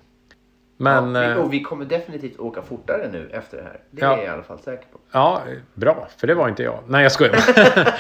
Men 0.82 1.14
ja, 1.14 1.20
vi, 1.20 1.26
eh, 1.32 1.36
och 1.36 1.52
vi 1.52 1.60
kommer 1.62 1.84
definitivt 1.84 2.38
åka 2.40 2.62
fortare 2.62 3.08
nu 3.12 3.30
efter 3.32 3.56
det 3.56 3.62
här. 3.62 3.80
Det 3.90 4.00
Ja. 4.02 4.12
är 4.12 4.16
jag 4.16 4.24
i 4.24 4.28
alla 4.28 4.42
fall 4.42 4.58
säker 4.58 4.84
på. 4.92 4.98
Ja, 5.12 5.42
bra. 5.74 6.08
För 6.16 6.26
det 6.26 6.34
var 6.34 6.48
inte 6.48 6.62
jag. 6.62 6.78
Nej, 6.86 7.02
jag 7.02 7.12
skojar. 7.12 7.36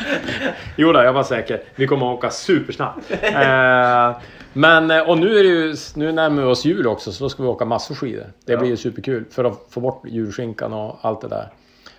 Jo 0.76 0.92
då, 0.92 1.02
jag 1.02 1.12
var 1.12 1.22
säker. 1.22 1.62
Vi 1.74 1.86
kommer 1.86 2.10
att 2.12 2.18
åka 2.18 2.30
supersnabbt. 2.30 3.10
Eh, 3.22 4.16
men, 4.52 4.90
eh, 4.90 5.08
och 5.10 5.18
nu 5.18 5.38
är 5.38 5.42
det 5.42 5.48
ju, 5.48 5.74
nu 5.96 6.12
närmar 6.12 6.42
vi 6.42 6.48
oss 6.48 6.64
jul 6.64 6.86
också, 6.86 7.12
så 7.12 7.24
då 7.24 7.28
ska 7.28 7.42
vi 7.42 7.48
åka 7.48 7.64
massor 7.64 7.94
skidor. 7.94 8.26
Det 8.44 8.52
Ja. 8.52 8.58
blir 8.58 8.70
ju 8.70 8.76
superkul 8.76 9.24
för 9.30 9.44
att 9.44 9.66
få 9.70 9.80
bort 9.80 10.02
julskinkan 10.06 10.72
och 10.72 10.98
allt 11.02 11.20
det 11.20 11.28
där. 11.28 11.48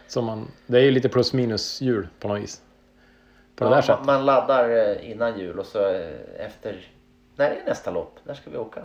Så 0.07 0.21
man, 0.21 0.47
det 0.67 0.77
är 0.77 0.83
ju 0.83 0.91
lite 0.91 1.09
plus 1.09 1.33
minus 1.33 1.81
jul 1.81 2.07
på 2.19 2.27
något 2.27 2.41
vis. 2.41 2.61
På 3.55 3.63
det 3.63 3.69
där 3.69 3.81
sättet. 3.81 4.05
man, 4.05 4.25
laddar 4.25 5.01
innan 5.03 5.39
jul 5.39 5.59
och 5.59 5.65
så 5.65 5.79
efter... 6.39 6.75
När 7.35 7.45
är 7.51 7.63
nästa 7.67 7.91
lopp? 7.91 8.19
När 8.23 8.33
ska 8.33 8.49
vi 8.49 8.57
åka? 8.57 8.81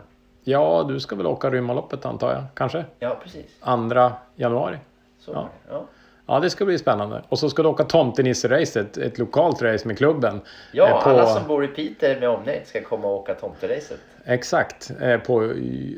Ja, 0.48 0.84
du 0.88 1.00
ska 1.00 1.16
väl 1.16 1.26
åka 1.26 1.50
Rymmarloppet 1.50 2.06
antar 2.06 2.32
jag? 2.32 2.42
Kanske? 2.54 2.84
Ja, 2.98 3.18
precis. 3.22 3.46
Andra 3.60 4.12
januari? 4.36 4.76
Så 5.20 5.32
Ja. 5.32 5.48
ja. 5.68 5.72
Ja. 5.74 5.84
Ja, 6.28 6.40
det 6.40 6.50
ska 6.50 6.64
bli 6.64 6.78
spännande. 6.78 7.22
Och 7.28 7.38
så 7.38 7.50
ska 7.50 7.62
du 7.62 7.68
åka 7.68 7.84
Tomtenisse-racet, 7.84 8.98
ett 8.98 9.18
lokalt 9.18 9.62
race 9.62 9.88
med 9.88 9.98
klubben. 9.98 10.40
Ja, 10.72 10.88
eh, 10.88 11.02
på- 11.04 11.10
alla 11.10 11.26
som 11.26 11.48
bor 11.48 11.64
i 11.64 11.68
Piteå 11.68 12.20
med 12.20 12.28
omnejd 12.28 12.66
ska 12.66 12.82
komma 12.82 13.06
och 13.08 13.14
åka 13.14 13.34
tomteracet. 13.34 13.98
Exakt, 14.24 14.90
eh, 15.00 15.16
på 15.20 15.52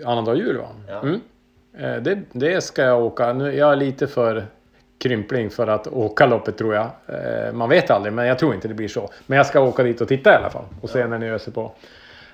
annandag 0.06 0.34
jul 0.36 0.56
va? 0.58 0.66
Ja. 0.88 1.00
Mm. 1.00 1.20
Eh, 1.78 1.96
det, 2.02 2.18
det 2.32 2.60
ska 2.60 2.82
jag 2.82 3.02
åka. 3.02 3.32
Nu, 3.32 3.54
jag 3.54 3.72
är 3.72 3.76
lite 3.76 4.06
för 4.06 4.46
krympling 4.98 5.50
för 5.50 5.66
att 5.66 5.86
åka 5.86 6.26
loppet 6.26 6.58
tror 6.58 6.74
jag. 6.74 6.90
Man 7.54 7.68
vet 7.68 7.90
aldrig, 7.90 8.12
men 8.12 8.26
jag 8.26 8.38
tror 8.38 8.54
inte 8.54 8.68
det 8.68 8.74
blir 8.74 8.88
så. 8.88 9.10
Men 9.26 9.36
jag 9.36 9.46
ska 9.46 9.60
åka 9.60 9.82
dit 9.82 10.00
och 10.00 10.08
titta 10.08 10.32
i 10.32 10.34
alla 10.34 10.50
fall 10.50 10.64
och 10.82 10.90
se 10.90 11.06
när 11.06 11.18
ni 11.18 11.26
öser 11.30 11.52
på. 11.52 11.72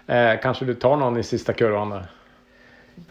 Eh, 0.06 0.40
kanske 0.42 0.64
du 0.64 0.74
tar 0.74 0.96
någon 0.96 1.16
i 1.16 1.22
sista 1.22 1.52
kurvan 1.52 1.90
där? 1.90 2.06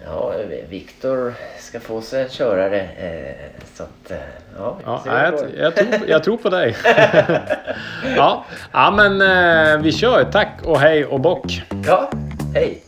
Ja, 0.05 0.33
Viktor 0.69 1.33
ska 1.59 1.79
få 1.79 2.01
sig 2.01 2.23
en 2.23 2.29
körare. 2.29 2.81
Eh, 2.81 3.35
så 3.73 3.83
att, 3.83 4.11
eh, 4.11 4.17
ja, 4.57 4.77
Ja, 4.85 5.01
jag, 5.05 5.33
jag, 5.57 5.75
tror, 5.75 6.07
jag 6.07 6.23
tror 6.23 6.37
på 6.37 6.49
dig. 6.49 6.75
ja. 8.17 8.45
ja, 8.71 8.91
men 8.91 9.21
eh, 9.21 9.81
vi 9.81 9.91
kör. 9.91 10.23
Tack 10.31 10.61
och 10.65 10.79
hej 10.79 11.05
och 11.05 11.19
bock. 11.19 11.63
Ja, 11.85 12.11
hej! 12.53 12.83